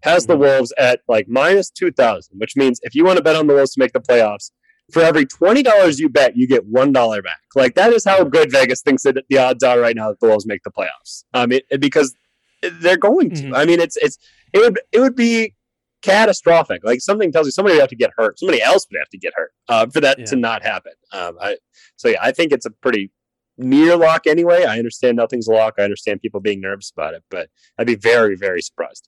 [0.03, 0.39] has the Mhm.
[0.39, 3.74] Wolves at like minus 2,000, which means if you want to bet on the Wolves
[3.74, 4.51] to make the playoffs,
[4.91, 7.39] for every $20 you bet, you get $1 back.
[7.55, 10.27] Like that is how good Vegas thinks that the odds are right now that the
[10.27, 11.23] Wolves make the playoffs.
[11.33, 12.15] Um, it, it- because
[12.61, 13.43] they're going to.
[13.43, 13.57] Mhm.
[13.57, 14.17] I mean, it's, it's,
[14.53, 15.55] it would, it would be
[16.01, 16.83] catastrophic.
[16.83, 18.39] Like something tells you somebody would have to get hurt.
[18.39, 20.25] Somebody else would have to get hurt uh, for that Yeah.
[20.25, 20.93] to not happen.
[21.11, 21.57] Um, I,
[21.95, 23.11] so yeah, I think it's a pretty
[23.57, 24.65] near lock anyway.
[24.65, 25.75] I understand nothing's a lock.
[25.77, 29.07] I understand people being nervous about it, but I'd be very, very surprised.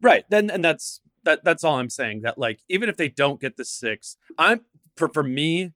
[0.00, 0.24] Right.
[0.28, 2.20] Then and that's that that's all I'm saying.
[2.22, 4.60] That like even if they don't get the six, I'm
[4.96, 5.72] for for me,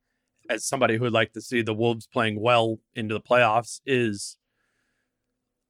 [0.48, 4.36] as somebody who would like to see the Wolves playing well into the playoffs, is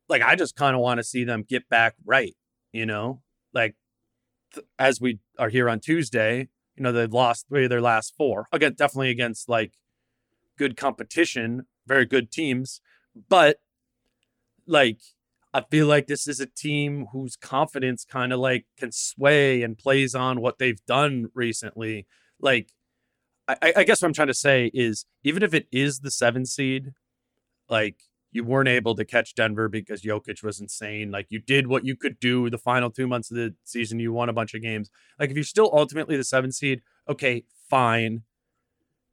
[0.09, 2.35] like I just kind of want to see them get back right,
[2.73, 3.23] you know?
[3.53, 3.77] Like
[4.55, 8.15] th- as we are here on Tuesday, you know, they've lost three of their last
[8.17, 8.47] four.
[8.53, 9.73] Again, definitely against like
[10.59, 12.81] good competition, very good teams,
[13.29, 13.59] but
[14.67, 15.01] like
[15.53, 19.77] I feel like this is a team whose confidence kind of like can sway and
[19.77, 22.07] plays on what they've done recently.
[22.39, 22.71] Like,
[23.63, 26.45] I, I- guess what I'm trying to say is even if it is the seven
[26.47, 26.93] seed,
[27.69, 27.97] like
[28.33, 31.11] you weren't able to catch Denver because Jokic was insane.
[31.11, 33.99] Like you did what you could do the final two months of the season.
[33.99, 34.91] You won a bunch of games.
[35.19, 38.23] Like if you're still ultimately the seven seed, okay, fine.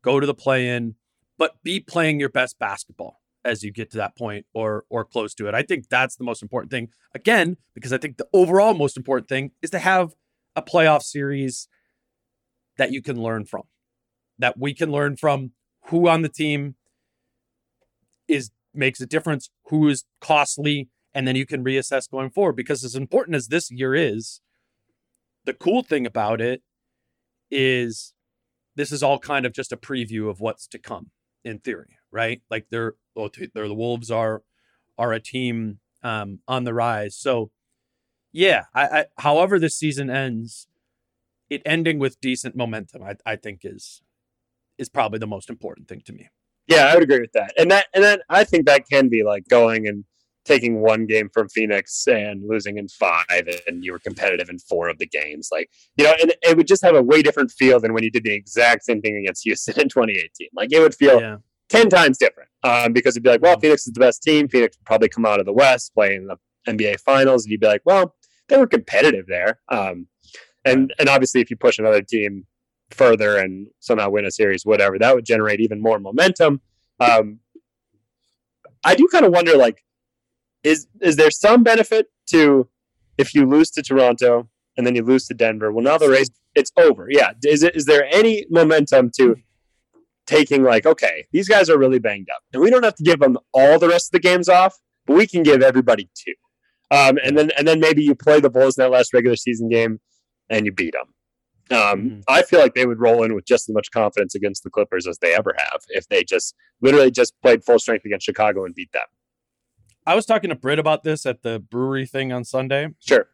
[0.03, 0.95] Go to the play in,
[1.37, 5.33] but be playing your best basketball as you get to that point or or close
[5.35, 5.55] to it.
[5.55, 6.89] I think that's the most important thing.
[7.15, 10.13] Again, because I think the overall most important thing is to have
[10.55, 11.67] a playoff series
[12.77, 13.63] that you can learn from.
[14.39, 15.51] That we can learn from
[15.87, 16.75] who on the team
[18.27, 22.83] is makes a difference, who is costly, and then you can reassess going forward because
[22.83, 24.41] as important as this year is,
[25.45, 26.61] the cool thing about it
[27.49, 28.13] is
[28.75, 31.09] this is all kind of just a preview of what's to come
[31.43, 32.41] in theory, right?
[32.51, 34.43] Like they're they're the Wolves are
[34.97, 37.15] are a team um, on the rise.
[37.15, 37.51] So
[38.31, 40.67] yeah, I, I however this season ends,
[41.49, 44.01] it ending with decent momentum, I, I think is
[44.77, 46.29] is probably the most important thing to me.
[46.67, 47.53] Yeah, I would agree with that.
[47.57, 50.03] And that and then I think that can be like going and
[50.45, 53.25] taking one game from Phoenix and losing in five
[53.67, 55.49] and you were competitive in four of the games.
[55.51, 58.09] Like, you know, and it would just have a way different feel than when you
[58.09, 60.47] did the exact same thing against Houston in 2018.
[60.53, 61.37] Like it would feel Yeah.
[61.69, 62.49] 10 times different.
[62.63, 63.59] Um, because it'd be like, well.
[63.59, 64.47] Phoenix is the best team.
[64.47, 66.37] Phoenix would probably come out of the West playing in the
[66.71, 67.43] NBA finals.
[67.43, 68.15] And you'd be like, well,
[68.47, 69.59] they were competitive there.
[69.69, 70.07] Um,
[70.63, 72.45] and, and obviously if you push another team
[72.89, 76.61] further and somehow win a series, whatever, that would generate even more momentum.
[76.99, 77.39] Um,
[78.83, 79.83] I do kind of wonder, like,
[80.63, 82.67] is is there some benefit to
[83.17, 85.71] if you lose to Toronto and then you lose to Denver?
[85.71, 87.07] Well, now the race it's over.
[87.09, 89.35] Yeah, is it is there any momentum to
[90.25, 93.19] taking like, okay, these guys are really banged up, and we don't have to give
[93.19, 96.33] them all the rest of the games off, but we can give everybody two.
[96.89, 99.69] Um, and then and then maybe you play the Bulls in that last regular season
[99.69, 99.99] game
[100.49, 101.13] and you beat them.
[101.71, 101.77] Um,
[102.09, 102.23] Mhm.
[102.27, 105.05] I feel like they would roll in with just as much confidence against the Clippers
[105.07, 108.73] as they ever have if they just literally just played full strength against Chicago and
[108.75, 109.05] beat them.
[110.05, 113.27] I was talking to Britt about this at the brewery thing on Sunday, Sure.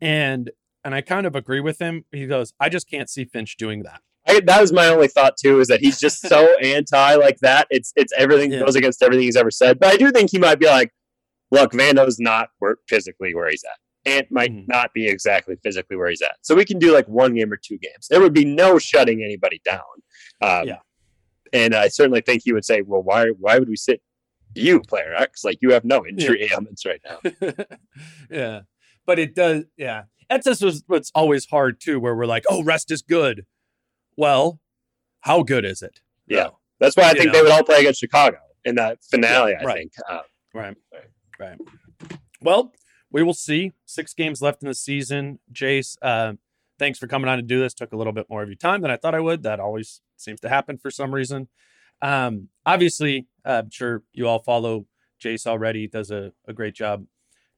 [0.00, 0.50] and
[0.84, 2.04] and I kind of agree with him.
[2.12, 4.00] He goes, I just can't see Finch doing that.
[4.26, 7.66] I, that was my only thought too, is that he's just so anti like that.
[7.70, 8.60] It's it's everything Yeah.
[8.60, 9.78] goes against everything he's ever said.
[9.78, 10.92] But I do think he might be like,
[11.50, 13.78] look, Vando's not where, physically where he's at.
[14.08, 14.66] Ant might Mhm.
[14.68, 16.36] not be exactly physically where he's at.
[16.42, 18.08] So we can do like one game or two games.
[18.08, 19.82] There would be no shutting anybody down.
[20.40, 20.78] Um, Yeah.
[21.52, 24.02] And I certainly think he would say, well, why why would we sit
[24.54, 25.44] you, player X?
[25.44, 27.18] Like you have no injury ailments right now.
[28.30, 28.60] yeah,
[29.06, 29.64] but it does.
[29.76, 33.46] Yeah, that's just what's- what's always hard too, where we're like, oh, rest is good.
[34.16, 34.60] Well,
[35.20, 36.00] how good is it?
[36.26, 36.48] Yeah.
[36.80, 37.32] That's why I You think know.
[37.32, 39.54] they would all play against Chicago in that finale.
[39.54, 39.76] I right.
[39.78, 39.92] think.
[40.08, 40.22] Uh,
[40.54, 40.76] Right.
[41.38, 41.58] Right.
[42.40, 42.72] Well,
[43.10, 43.72] we will see.
[43.84, 45.38] Six games left in the season.
[45.52, 46.34] Jace, uh,
[46.78, 47.74] thanks for coming on to do this.
[47.74, 49.42] Took a little bit more of your time than I thought I would.
[49.42, 51.48] That always seems to happen for some reason.
[52.02, 54.86] Um, obviously, uh, I'm sure you all follow
[55.22, 55.80] Jace already.
[55.80, 57.06] He does a, a great job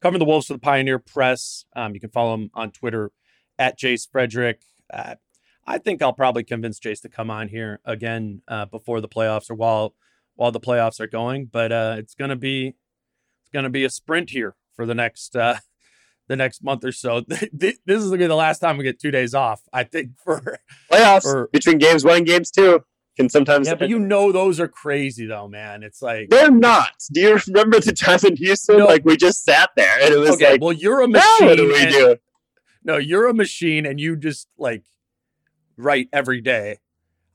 [0.01, 1.65] covering the Wolves for the Pioneer Press.
[1.77, 3.13] Um, you can follow him on Twitter
[3.59, 4.63] at Jace Frederick.
[4.93, 5.17] Uh,
[5.67, 9.51] I think I'll probably convince Jace to come on here again uh, before the playoffs
[9.51, 9.95] or while
[10.35, 11.47] while the playoffs are going.
[11.47, 15.59] But uh, it's gonna be it's gonna be a sprint here for the next uh,
[16.29, 17.21] the next month or so.
[17.53, 19.61] this is gonna be the last time we get two days off.
[19.75, 20.59] I think for
[20.91, 22.83] playoffs for, between games one and games two
[23.15, 23.69] can sometimes.
[23.69, 25.83] Yeah, but you know those are crazy though, man.
[25.83, 26.93] It's like they're not.
[27.13, 28.79] Do you remember the time in Houston?
[28.79, 28.87] No.
[28.87, 31.47] Like we just sat there and it was okay, like, well, you're a machine.
[31.47, 32.17] What do we and, do?
[32.83, 34.85] No, you're a machine, and you just like
[35.77, 36.79] write every day.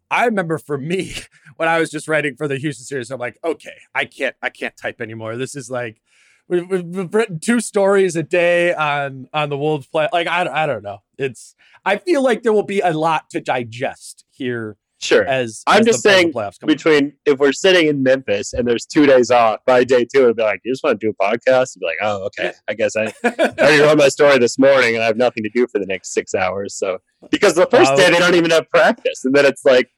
[0.09, 1.13] I remember for me
[1.57, 4.49] when I was just writing for the Houston series, I'm like, okay, I can't, I
[4.49, 5.35] can't type anymore.
[5.35, 6.01] This is like
[6.47, 10.07] we've, we've written two stories a day on on the Wolves play.
[10.11, 10.99] Like I, I don't know.
[11.17, 11.55] It's
[11.85, 14.77] I feel like there will be a lot to digest here.
[15.01, 15.26] Sure.
[15.26, 16.34] As I'm as just saying,
[16.65, 20.38] between if we're sitting in Memphis and there's two days off by day two, it'd
[20.38, 21.76] be like, you just want to do a podcast?
[21.76, 22.53] It'd be like, oh, okay.
[22.67, 25.49] I guess I, I already wrote my story this morning and I have nothing to
[25.53, 26.76] do for the next six hours.
[26.76, 26.99] So
[27.30, 29.91] because the first day they don't even have practice, and then it's like,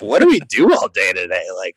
[0.00, 1.44] what do we do all day today?
[1.56, 1.76] Like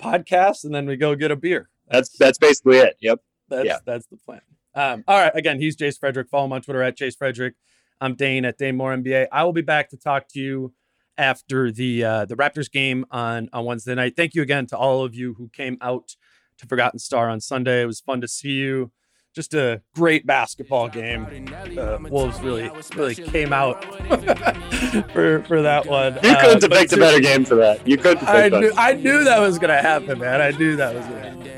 [0.00, 1.70] podcast, and then we go get a beer.
[1.90, 2.96] That's that's basically it.
[3.00, 3.20] Yep.
[3.48, 3.78] That's yeah.
[3.84, 4.40] that's the plan.
[4.74, 5.34] Um, all right.
[5.34, 6.28] Again, he's Jace Frederick.
[6.28, 7.54] Follow him on Twitter at Jace Frederick.
[8.00, 9.26] I'm Dane at Dane Moore NBA.
[9.32, 10.72] I will be back to talk to you
[11.16, 14.14] after the uh, the Raptors game on on Wednesday night.
[14.16, 16.14] Thank you again to all of you who came out
[16.58, 17.82] to Forgotten Star on Sunday.
[17.82, 18.92] It was fun to see you.
[19.34, 21.48] Just a great basketball game.
[21.76, 23.84] Uh, Wolves really really came out
[25.12, 26.14] for for that one.
[26.14, 27.86] You couldn't uh, have picked a better game for that.
[27.86, 28.26] You couldn't.
[28.26, 30.40] I knew, I knew that was going to happen, man.
[30.40, 31.57] I knew that was going to happen.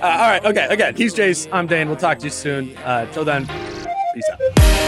[0.00, 0.44] Uh, all right.
[0.46, 0.66] Okay.
[0.70, 1.46] Again, he's Jace.
[1.52, 1.86] I'm Dane.
[1.86, 2.74] We'll talk to you soon.
[2.78, 3.46] Uh, till then,
[4.14, 4.40] peace out.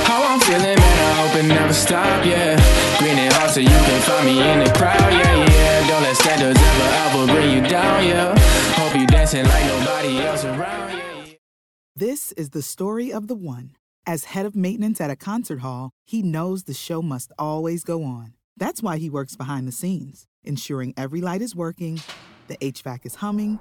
[0.06, 0.78] How I'm feeling, man.
[0.80, 2.24] I hope it never stop.
[2.24, 2.56] Yeah.
[2.98, 4.98] Green and hot, so you can find me in the crowd.
[4.98, 5.88] Yeah, yeah.
[5.88, 8.06] Don't let standards ever, ever bring you down.
[8.06, 8.38] Yeah.
[8.74, 10.92] Hope you dancing like nobody else around.
[10.92, 11.34] Yeah, yeah.
[11.94, 13.76] This is the story of the one.
[14.06, 18.02] As head of maintenance at a concert hall, he knows the show must always go
[18.02, 18.32] on.
[18.56, 22.00] That's why he works behind the scenes, ensuring every light is working,
[22.48, 23.60] the HVAC is humming